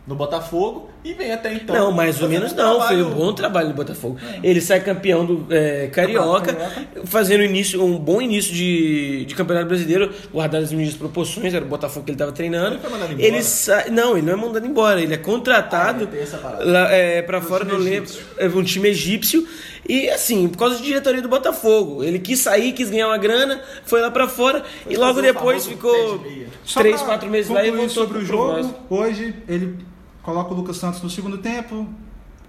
[0.05, 1.77] no Botafogo e vem até então.
[1.77, 2.79] Não, mais ou menos um não.
[2.79, 4.17] Foi trabalho- um bom trabalho do Botafogo.
[4.43, 6.87] Ele sai campeão do é, Carioca, Carioca.
[7.05, 11.69] fazendo início, um bom início de, de Campeonato Brasileiro, guardado as medidas proporções, era o
[11.69, 12.75] Botafogo que ele estava treinando.
[12.77, 13.27] Ele foi mandado embora?
[13.29, 16.09] Ele sai, não, ele não é mandado embora, ele é contratado
[16.43, 19.47] Ah, é, é, para fora, não lembro, é um time egípcio.
[19.87, 23.61] E assim, por causa de diretoria do Botafogo, ele quis sair, quis ganhar uma grana,
[23.85, 26.47] foi lá para fora e logo depois ficou pé de meia.
[26.65, 28.75] Só 3, pra 4 meses lá e voltou sobre o pro jogo.
[28.89, 29.77] Hoje ele
[30.25, 31.87] coloca o Lucas Santos no segundo tempo,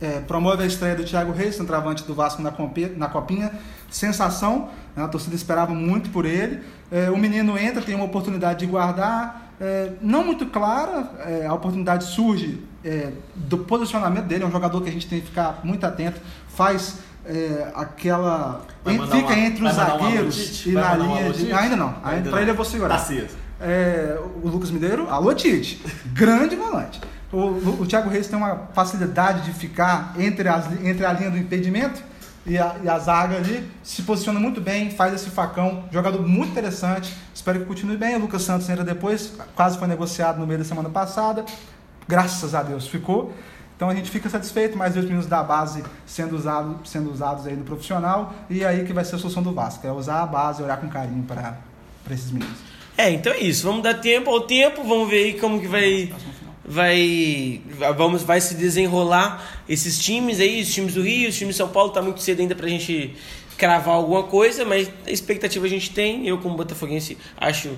[0.01, 3.51] é, promove a estreia do Thiago Reis, centroavante do Vasco na, compe- na copinha.
[3.89, 5.03] Sensação, né?
[5.03, 6.61] a torcida esperava muito por ele.
[6.91, 11.53] É, o menino entra, tem uma oportunidade de guardar, é, não muito clara, é, a
[11.53, 15.61] oportunidade surge é, do posicionamento dele, é um jogador que a gente tem que ficar
[15.63, 16.19] muito atento,
[16.49, 18.61] faz é, aquela.
[18.83, 21.51] Vai en- mandar fica uma- entre os zagueiros e Vai na linha de.
[21.53, 22.39] Ainda não, Ainda ainda não.
[22.39, 22.97] ele eu vou segurar.
[23.03, 23.13] Tá.
[23.61, 25.81] É, o Lucas Mineiro, alô Tite,
[26.13, 26.99] grande volante.
[27.31, 31.31] O, o, o Thiago Reis tem uma facilidade de ficar entre, as, entre a linha
[31.31, 32.01] do impedimento
[32.45, 36.51] e a, e a zaga ali, se posiciona muito bem, faz esse facão, jogador muito
[36.51, 38.15] interessante, espero que continue bem.
[38.15, 41.43] O Lucas Santos entra depois, quase foi negociado no meio da semana passada,
[42.07, 43.33] graças a Deus ficou.
[43.75, 47.55] Então a gente fica satisfeito, mais dois meninos da base sendo, usado, sendo usados aí
[47.55, 50.63] no profissional, e aí que vai ser a solução do Vasco, é usar a base,
[50.63, 51.57] olhar com carinho para
[52.09, 52.57] esses meninos.
[52.97, 53.67] É, então é isso.
[53.67, 56.13] Vamos dar tempo ao tempo, vamos ver aí como que vai
[56.67, 57.61] vai
[57.95, 61.69] vamos vai se desenrolar esses times aí, os times do Rio, os times de São
[61.69, 63.15] Paulo, tá muito cedo ainda pra gente
[63.57, 66.27] cravar alguma coisa, mas a expectativa a gente tem.
[66.27, 67.69] Eu como botafoguense acho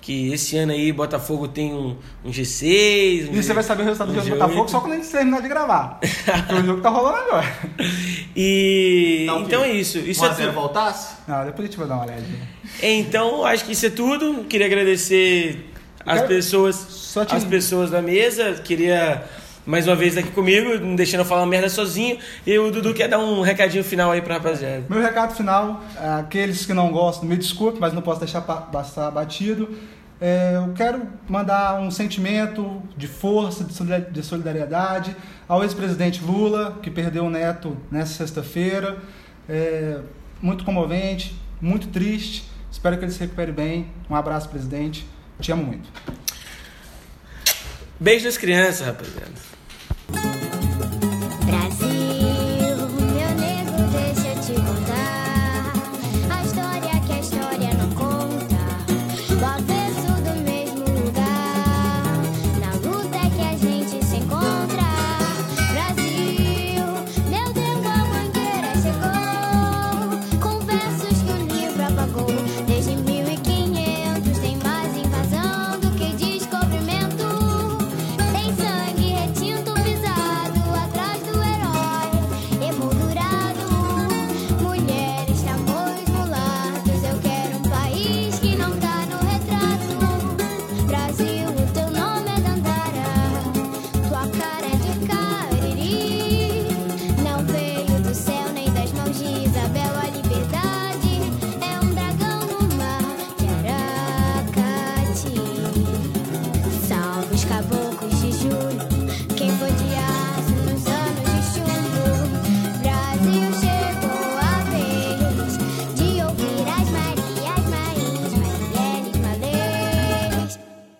[0.00, 3.82] que esse ano aí Botafogo tem um, um G6, um E você G- vai saber
[3.82, 4.38] o resultado do um jogo do G8.
[4.38, 5.98] Botafogo só quando a gente terminar de gravar.
[6.00, 7.46] Porque o jogo tá rolando agora.
[8.36, 9.98] E Tá, o então é isso.
[9.98, 10.60] Isso 1 é a 0 tudo.
[10.60, 11.16] voltasse?
[11.26, 12.48] Não, depois a gente vai dar uma olhadinha.
[12.82, 14.44] Então, acho que isso é tudo.
[14.44, 15.70] Queria agradecer
[16.06, 18.54] as pessoas, só te- as pessoas da mesa.
[18.54, 19.24] Queria
[19.66, 22.18] mais uma vez aqui comigo, não deixando eu falar merda sozinho.
[22.46, 24.84] E o Dudu quer dar um recadinho final aí pra rapaziada.
[24.88, 25.82] Meu recado final,
[26.18, 29.68] aqueles que não gostam, me desculpe, mas não posso deixar pa- passar batido.
[30.20, 33.64] É, eu quero mandar um sentimento de força,
[34.10, 35.14] de solidariedade
[35.48, 38.96] ao ex-presidente Lula, que perdeu o neto nessa sexta-feira.
[39.48, 39.98] É,
[40.40, 42.44] muito comovente, muito triste.
[42.72, 43.88] Espero que ele se recupere bem.
[44.08, 45.06] Um abraço, presidente.
[45.40, 45.88] Te amo muito.
[48.00, 49.55] Beijo das crianças, rapaziada.